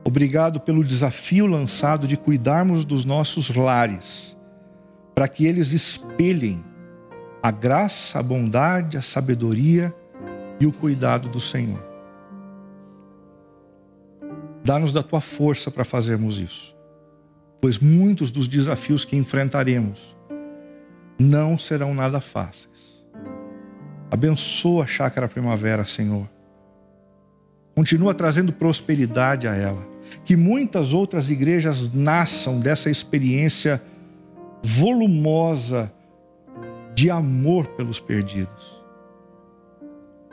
[0.04, 4.36] Obrigado pelo desafio lançado de cuidarmos dos nossos lares,
[5.14, 6.66] para que eles espelhem
[7.40, 9.94] a graça, a bondade, a sabedoria
[10.60, 11.86] e o cuidado do Senhor.
[14.64, 16.76] Dá-nos da tua força para fazermos isso,
[17.62, 20.15] pois muitos dos desafios que enfrentaremos
[21.20, 23.04] não serão nada fáceis.
[24.10, 26.30] Abençoa a chácara primavera, Senhor.
[27.76, 29.86] Continua trazendo prosperidade a ela.
[30.24, 33.82] Que muitas outras igrejas nasçam dessa experiência
[34.62, 35.92] volumosa
[36.94, 38.82] de amor pelos perdidos.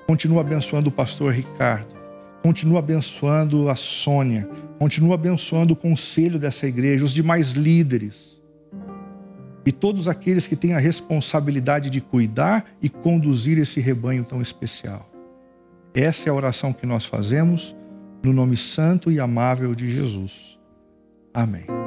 [0.07, 2.03] Continua abençoando o pastor Ricardo
[2.43, 8.32] Continua abençoando a Sônia, continua abençoando o conselho dessa igreja, os demais líderes
[9.65, 15.09] e todos aqueles que têm a responsabilidade de cuidar e conduzir esse rebanho tão especial.
[15.95, 17.75] Essa é a oração que nós fazemos
[18.23, 20.59] no nome santo e amável de Jesus.
[21.35, 21.82] Amém.